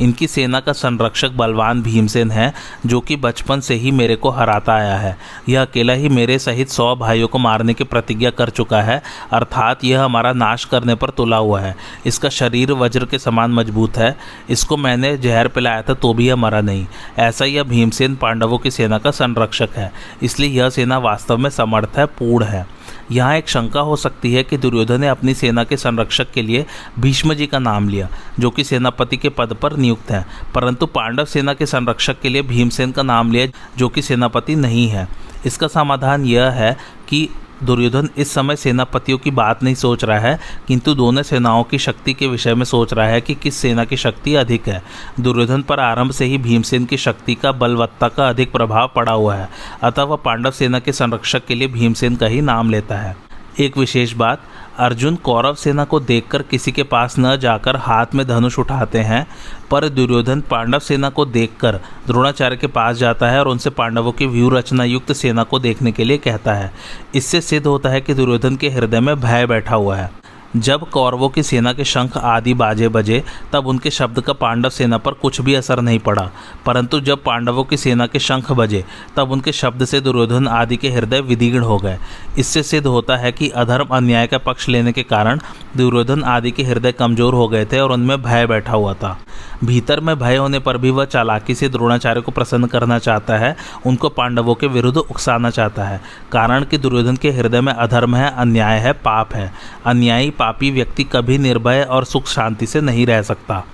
इनकी 0.00 0.26
सेना 0.26 0.60
का 0.60 0.72
संरक्षक 0.72 1.30
बलवान 1.30 1.82
भीमसेन 1.82 2.30
है, 2.30 2.54
जो 2.86 3.00
कि 3.00 3.16
बचपन 3.16 3.60
से 3.60 3.74
ही 3.74 3.90
मेरे 3.90 4.16
को 4.16 4.30
हराता 4.30 4.74
आया 4.74 4.96
है। 4.96 5.16
यह 5.48 5.62
अकेला 5.62 5.92
ही 5.92 6.08
मेरे 6.08 6.38
सहित 6.38 6.68
सौ 6.68 6.96
भाइयों 6.96 7.28
को 7.28 7.38
मारने 7.38 7.74
की 7.74 7.84
प्रतिज्ञा 7.84 8.30
कर 8.30 8.50
चुका 8.50 8.82
है, 8.82 9.02
अर्थात 9.32 9.84
यह 9.84 10.02
हमारा 10.02 10.32
नाश 10.32 10.64
करने 10.64 10.94
पर 10.94 11.10
तुला 11.10 11.36
हुआ 11.36 11.60
है। 11.60 11.76
इसका 12.06 12.28
शरीर 12.28 12.72
वज्र 12.72 13.04
के 13.04 13.18
समान 13.18 13.50
मज़बूत 13.50 13.96
है। 13.96 14.16
इसको 14.50 14.76
मैंने 14.76 15.16
जहर 15.16 15.48
पिलाया 15.48 15.82
था 15.82 15.94
तो 15.94 16.14
भी 16.14 16.28
यह 16.28 16.36
मरा 16.36 16.60
नहीं। 16.60 16.86
ऐसा 17.18 17.44
यह 17.44 17.62
भीमसेन 17.62 18.16
पांडवों 18.16 18.58
की 18.58 18.70
सेना 18.70 18.98
का 18.98 19.10
संरक्षक 19.10 19.68
है। 19.76 19.92
इसलिए 20.22 20.50
यह 20.50 20.70
सेना 20.70 20.98
वास्तव 20.98 21.38
में 21.38 21.50
समर्थ 21.50 21.98
है, 21.98 22.06
पूर्ण 22.06 22.44
है। 22.44 22.66
यहाँ 23.12 23.36
एक 23.36 23.48
शंका 23.48 23.80
हो 23.80 23.96
सकती 23.96 24.34
है 24.34 24.42
कि 24.42 24.56
दुर्योधन 24.56 25.00
ने 25.00 25.08
अपनी 25.08 25.34
सेना 25.34 25.64
के 25.64 25.76
संरक्षक 25.76 26.30
के 26.30 26.42
लिए 26.42 26.66
भीष्म 26.98 27.34
जी 27.34 27.46
का 27.46 27.58
नाम 27.58 27.88
लिया, 27.88 28.08
जो 28.40 28.50
कि 28.50 28.64
सेनापति 28.64 29.16
के 29.16 29.28
पद 29.28 29.52
पर 29.52 29.76
नियुक्त 29.76 30.10
हैं। 30.10 30.26
परंतु 30.54 30.86
पांडव 30.86 31.24
सेना 31.24 31.54
के 31.54 31.66
संरक्षक 31.66 32.20
के 32.20 32.28
लिए 32.28 32.42
भीमसेन 32.42 32.92
का 32.92 33.02
नाम 33.02 33.32
लिया, 33.32 33.46
जो 33.78 33.88
कि 33.88 34.02
सेनापति 34.02 34.54
नहीं 34.54 34.88
है। 34.88 35.08
इसका 35.46 35.68
समाधान 35.68 36.24
यह 36.24 36.44
है 36.44 36.76
कि 37.08 37.28
दुर्योधन 37.62 38.08
इस 38.16 38.32
समय 38.32 38.56
सेनापतियों 38.56 39.18
की 39.18 39.30
बात 39.30 39.62
नहीं 39.62 39.74
सोच 39.74 40.04
रहा 40.04 40.18
है, 40.18 40.38
किंतु 40.68 40.94
दोनों 40.94 41.22
सेनाओं 41.22 41.64
की 41.64 41.78
शक्ति 41.78 42.14
के 42.14 42.26
विषय 42.26 42.54
में 42.54 42.64
सोच 42.64 42.92
रहा 42.92 43.06
है 43.06 43.20
कि 43.20 43.34
किस 43.34 43.56
सेना 43.56 43.84
की 43.84 43.96
शक्ति 43.96 44.34
अधिक 44.34 44.68
है। 44.68 44.82
दुर्योधन 45.20 45.62
पर 45.62 45.80
आरंभ 45.80 46.12
से 46.12 46.24
ही 46.24 46.38
भीमसेन 46.38 46.84
की 46.84 46.96
शक्ति 46.96 47.34
का 47.34 47.52
बलवत्ता 47.52 48.08
का 48.08 48.28
अधिक 48.28 48.52
प्रभाव 48.52 48.90
पड़ा 48.96 49.12
हुआ 49.12 49.34
है, 49.34 49.48
अतः 49.82 50.02
वह 50.02 50.16
पांडव 50.16 50.50
सेना 50.50 50.78
के 50.78 50.92
संरक्षक 50.92 51.46
के 51.46 51.54
लिए 51.54 51.68
भीमसेन 51.68 52.16
का 52.16 52.26
ही 52.26 52.40
नाम 52.40 52.70
लेता 52.70 52.96
है। 52.96 53.16
एक 53.60 53.76
विशेष 53.76 54.12
बात 54.12 54.42
अर्जुन 54.78 55.16
कौरव 55.16 55.54
सेना 55.54 55.84
को 55.84 56.00
देखकर 56.00 56.42
किसी 56.42 56.72
के 56.72 56.82
पास 56.82 57.14
न 57.18 57.36
जाकर 57.36 57.76
हाथ 57.76 58.14
में 58.14 58.26
धनुष 58.26 58.58
उठाते 58.58 58.98
हैं, 58.98 59.26
पर 59.70 59.88
दुर्योधन 59.88 60.40
पांडव 60.40 60.78
सेना 60.78 61.08
को 61.08 61.24
देखकर 61.24 61.80
द्रोणाचार्य 62.06 62.56
के 62.56 62.66
पास 62.66 62.96
जाता 62.96 63.30
है 63.30 63.40
और 63.40 63.48
उनसे 63.48 63.70
पांडवों 63.70 64.12
की 64.12 64.26
व्यू 64.26 64.48
रचना 64.48 64.84
युक्त 64.84 65.12
सेना 65.12 65.42
को 65.42 65.58
देखने 65.58 65.92
के 65.92 66.04
लिए 66.04 66.18
कहता 66.18 66.54
है। 66.54 66.72
इससे 67.14 67.40
सिद्ध 67.40 67.66
होता 67.66 67.88
है 67.88 68.00
कि 68.00 68.14
दुर्योधन 68.14 68.56
के 68.56 68.68
हृदय 68.68 69.00
में 69.00 69.14
भय 69.20 69.46
बैठा 69.46 69.74
हुआ 69.74 69.96
है। 69.96 70.10
जब 70.56 70.90
कौरवों 70.90 71.28
की 71.28 71.42
सेना 71.42 71.72
के 71.72 71.84
शंख 71.84 72.16
आदि 72.16 72.54
बाजे 72.54 72.88
बजे, 72.88 73.24
तब 73.52 73.66
उनके 73.66 73.90
शब्द 73.90 74.20
का 74.20 74.32
पांडव 74.32 74.68
सेना 74.68 74.98
पर 74.98 75.12
कुछ 75.12 75.40
भी 75.40 75.54
असर 75.54 75.80
नहीं 75.80 75.98
पड़ा। 75.98 76.30
परंतु 76.66 77.00
जब 77.00 77.22
पांडवों 77.22 77.64
की 77.64 77.76
सेना 77.76 78.06
के 78.06 78.18
शंख 78.18 78.52
बजे, 78.52 78.84
तब 79.16 79.32
उनके 79.32 79.52
शब्द 79.52 79.84
से 79.84 80.00
दुर्योधन 80.00 80.48
आदि 80.48 80.76
के 80.76 80.90
हृदय 80.90 81.20
विदीर्ण 81.20 81.64
हो 81.64 81.78
गए। 81.78 81.98
इससे 82.38 82.62
सिद्ध 82.62 82.86
होता 82.86 83.16
है 83.16 83.32
कि 83.32 83.48
अधर्म 83.48 83.86
अन्याय 83.86 84.26
का 84.26 84.38
पक्ष 84.38 84.68
लेने 84.68 84.92
के 84.92 85.02
कारण 85.02 85.40
दुर्योधन 85.76 86.22
आदि 86.22 86.50
के 86.50 86.62
हृदय 86.62 86.92
कमज़ोर 86.92 87.34
हो 87.34 87.48
गए 87.48 87.64
थे 87.64 87.80
और 87.80 87.92
उनमें 87.92 88.22
भय 88.22 88.46
बैठा 88.46 88.72
हुआ 88.72 88.94
था। 88.94 89.18
भीतर 89.64 90.00
में 90.00 90.18
भय 90.18 90.36
होने 90.36 90.58
पर 90.58 90.76
भी 90.76 90.90
वह 90.90 91.04
चालाकी 91.04 91.54
से 91.54 91.68
द्रोणाचार्य 91.68 92.20
को 92.20 92.32
प्रसन्न 92.32 92.66
करना 92.66 92.98
चाहता 92.98 93.36
है, 93.36 93.56
उनको 93.86 94.08
पांडवों 94.08 94.54
के 94.54 94.66
विरुद्ध 94.66 94.98
उकसाना 94.98 95.50
चाहता 95.50 95.84
है। 95.84 96.00
कारण 96.32 96.64
कि 96.64 96.78
दुर्योधन 96.78 97.16
के 97.16 97.30
हृदय 97.30 97.60
में 97.60 97.72
अधर्म 97.72 98.16
है, 98.16 98.34
अन्याय 98.36 98.78
है, 98.78 98.92
पाप 98.92 99.34
है। 99.34 99.52
अन्यायी 99.86 100.30
पापी 100.40 100.70
व्यक्ति 100.70 101.04
कभी 101.04 101.38
निर्भय 101.38 101.82
और 101.90 102.04
सुख 102.04 102.28
शांति 102.28 102.66
से 102.66 102.80
नहीं 102.80 103.06
रह 103.06 103.22
सकता। 103.22 103.64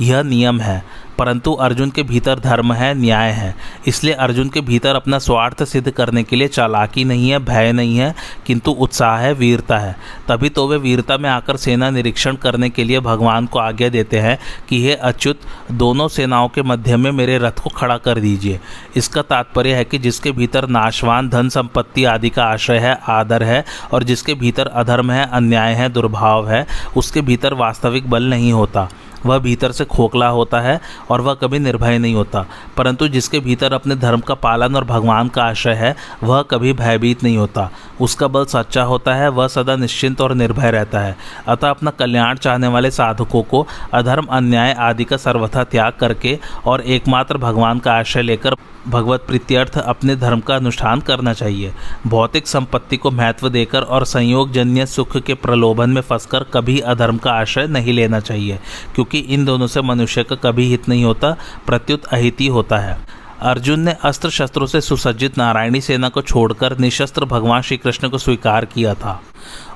यह 0.00 0.22
नियम 0.22 0.60
है। 0.60 0.84
परंतु 1.18 1.52
अर्जुन 1.52 1.90
के 1.90 2.02
भीतर 2.02 2.38
धर्म 2.38 2.72
है, 2.72 2.94
न्याय 2.94 3.30
है। 3.30 3.56
इसलिए 3.86 4.14
अर्जुन 4.14 4.48
के 4.48 4.60
भीतर 4.60 4.94
अपना 4.94 5.18
स्वार्थ 5.18 5.64
सिद्ध 5.64 5.90
करने 5.90 6.22
के 6.22 6.36
लिए 6.36 6.48
चालाकी 6.48 7.04
नहीं 7.04 7.30
है, 7.30 7.38
भय 7.38 7.72
नहीं 7.72 7.96
है, 7.96 8.14
किंतु 8.46 8.70
उत्साह 8.70 9.16
है, 9.16 9.32
वीरता 9.32 9.78
है। 9.78 9.96
तभी 10.28 10.48
तो 10.48 10.68
वे 10.68 10.76
वीरता 10.76 11.18
में 11.18 11.30
आकर 11.30 11.56
सेना 11.56 11.90
निरीक्षण 11.90 12.36
करने 12.36 12.70
के 12.70 12.84
लिए 12.84 13.00
भगवान 13.00 13.46
को 13.46 13.58
आज्ञा 13.58 13.88
देते 13.88 14.18
हैं 14.18 14.38
कि, 14.68 14.82
हे 14.82 14.94
अच्युत, 14.94 15.40
दोनों 15.72 16.08
सेनाओं 16.08 16.48
के 16.48 16.62
मध्य 16.62 16.96
में 16.96 17.12
मेरे 17.12 17.38
रथ 17.38 17.58
को 17.62 17.70
खड़ा 17.70 17.96
कर 17.96 18.18
दीजिए। 18.18 18.60
इसका 18.96 19.22
तात्पर्य 19.22 19.74
है 19.74 19.84
कि 19.84 19.98
जिसके 19.98 20.32
भीतर 20.32 20.68
नाशवान, 20.68 21.28
धन 21.28 21.48
संपत्ति 21.48 22.04
आदि 22.04 22.30
का 22.30 22.44
आश्रय 22.44 22.78
है, 22.78 22.98
आदर 23.08 23.42
है, 23.42 23.64
और 23.92 24.02
जिसके 24.02 24.34
भीतर 24.34 24.66
अधर्म 24.66 25.10
है, 25.10 25.30
अन्याय 25.32 25.74
है, 25.74 25.88
दुर्भाव 25.88 26.50
है, 26.50 26.66
उसके 26.96 27.20
भीतर 27.20 27.54
वास्तविक 27.54 28.10
बल 28.10 28.22
नहीं 28.22 28.52
होता। 28.52 28.88
वह 29.26 29.38
भीतर 29.38 29.72
से 29.72 29.84
खोखला 29.84 30.28
होता 30.28 30.60
है 30.60 30.80
और 31.10 31.20
वह 31.20 31.34
कभी 31.34 31.58
निर्भय 31.58 31.98
नहीं 31.98 32.14
होता। 32.14 32.46
परंतु 32.76 33.08
जिसके 33.08 33.40
भीतर 33.40 33.72
अपने 33.72 33.96
धर्म 33.96 34.20
का 34.20 34.34
पालन 34.34 34.76
और 34.76 34.84
भगवान 34.84 35.28
का 35.28 35.44
आश्रय 35.44 35.74
है, 35.74 35.96
वह 36.22 36.42
कभी 36.42 36.72
भयभीत 36.72 37.24
नहीं 37.24 37.36
होता। 37.36 37.70
उसका 38.00 38.28
बल 38.28 38.44
सच्चा 38.44 38.82
होता 38.82 39.14
है, 39.14 39.28
वह 39.28 39.48
सदा 39.48 39.76
निश्चिंत 39.76 40.20
और 40.20 40.34
निर्भय 40.34 40.70
रहता 40.70 41.00
है। 41.00 41.16
अतः 41.48 41.70
अपना 41.70 41.90
कल्याण 41.90 42.36
चाहने 42.36 42.68
वाले 42.68 42.90
साधकों 42.90 43.42
को 43.42 43.66
अधर्म, 43.94 44.24
अन्याय 44.24 44.72
आदि 44.72 45.04
का 45.04 45.16
सर्वथा 45.16 45.64
त्याग 45.64 45.92
करके 46.00 46.38
और 46.66 46.80
एकमात्र 46.80 47.38
भगवान 47.38 47.78
का 47.78 47.92
आश्रय 47.92 48.22
लेकर 48.22 48.56
भगवत 48.86 49.24
प्रीत्यर्थ 49.26 49.76
अपने 49.78 50.16
धर्म 50.16 50.40
का 50.40 50.56
अनुष्ठान 50.56 51.00
करना 51.00 51.32
चाहिए। 51.32 51.72
भौतिक 52.06 52.46
संपत्ति 52.46 52.96
को 52.96 53.10
महत्व 53.10 53.48
देकर 53.48 53.82
और 53.82 54.04
संयोगजन्य 54.04 54.86
सुख 54.86 55.16
के 55.16 55.34
प्रलोभन 55.36 55.90
में 55.90 56.00
फंसकर 56.02 56.44
कभी 56.44 56.78
अधर्म 56.80 57.16
का 57.16 57.32
आश्रय 57.32 57.66
नहीं 57.66 57.92
लेना 57.92 58.20
चाहिए, 58.20 58.58
क्योंकि 58.94 59.18
इन 59.18 59.44
दोनों 59.44 59.66
से 59.66 59.82
मनुष्य 59.82 60.22
का 60.22 60.36
कभी 60.42 60.68
हित 60.70 60.88
नहीं 60.88 61.04
होता, 61.04 61.36
प्रत्युत 61.66 62.04
अहित 62.04 62.40
ही 62.40 62.46
होता 62.46 62.78
है। 62.78 62.96
अर्जुन 63.42 63.80
ने 63.80 63.96
अस्त्र 64.04 64.30
शस्त्रों 64.30 64.66
से 64.66 64.80
सुसज्जित 64.80 65.38
नारायणी 65.38 65.80
सेना 65.80 66.08
को 66.08 66.22
छोड़कर 66.22 66.78
निशस्त्र 66.78 67.24
भगवान 67.24 67.62
श्री 67.62 67.76
कृष्ण 67.76 68.08
को 68.08 68.18
स्वीकार 68.18 68.64
किया 68.64 68.94
था। 68.94 69.20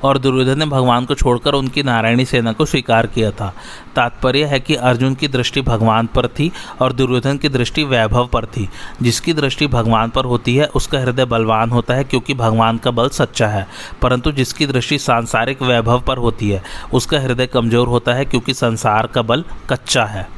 और 0.04 0.18
दुर्योधन 0.18 0.58
ने 0.58 0.66
भगवान 0.66 1.04
को 1.04 1.14
छोड़कर 1.14 1.54
उनकी 1.54 1.82
नारायणी 1.82 2.24
सेना 2.24 2.52
को 2.52 2.64
स्वीकार 2.64 3.06
किया 3.06 3.30
था। 3.30 3.52
तात्पर्य 3.96 4.44
है 4.44 4.60
कि 4.60 4.74
अर्जुन 4.74 5.14
की 5.14 5.28
दृष्टि 5.28 5.62
भगवान 5.62 6.06
पर 6.06 6.26
थी 6.28 6.50
और 6.80 6.92
दुर्योधन 6.92 7.36
की 7.36 7.48
दृष्टि 7.48 7.84
वैभव 7.84 8.26
पर 8.26 8.46
थी। 8.46 8.68
जिसकी 9.02 9.32
दृष्टि 9.32 9.66
भगवान 9.66 10.10
पर 10.10 10.24
होती 10.24 10.56
है, 10.56 10.66
उसका 10.66 10.98
हृदय 10.98 11.24
बलवान 11.24 11.70
होता 11.70 11.94
है 11.94 12.04
क्योंकि 12.04 12.34
भगवान 12.34 12.78
का 12.78 12.90
बल 12.90 13.08
सच्चा 13.08 13.48
है। 13.48 13.66
परंतु 14.02 14.32
जिसकी 14.32 14.66
दृष्टि 14.66 14.98
सांसारिक 14.98 15.62
वैभव 15.62 16.00
पर 16.00 16.16
होती 16.16 16.50
है, 16.50 16.62
उसका 16.92 17.20
हृदय 17.20 17.46
कमज़ोर 17.46 17.88
होता 17.88 18.14
है 18.14 18.24
क्योंकि 18.24 18.54
संसार 18.54 19.06
का 19.06 19.22
बल 19.22 19.44
कच्चा 19.70 20.04
है। 20.04 20.37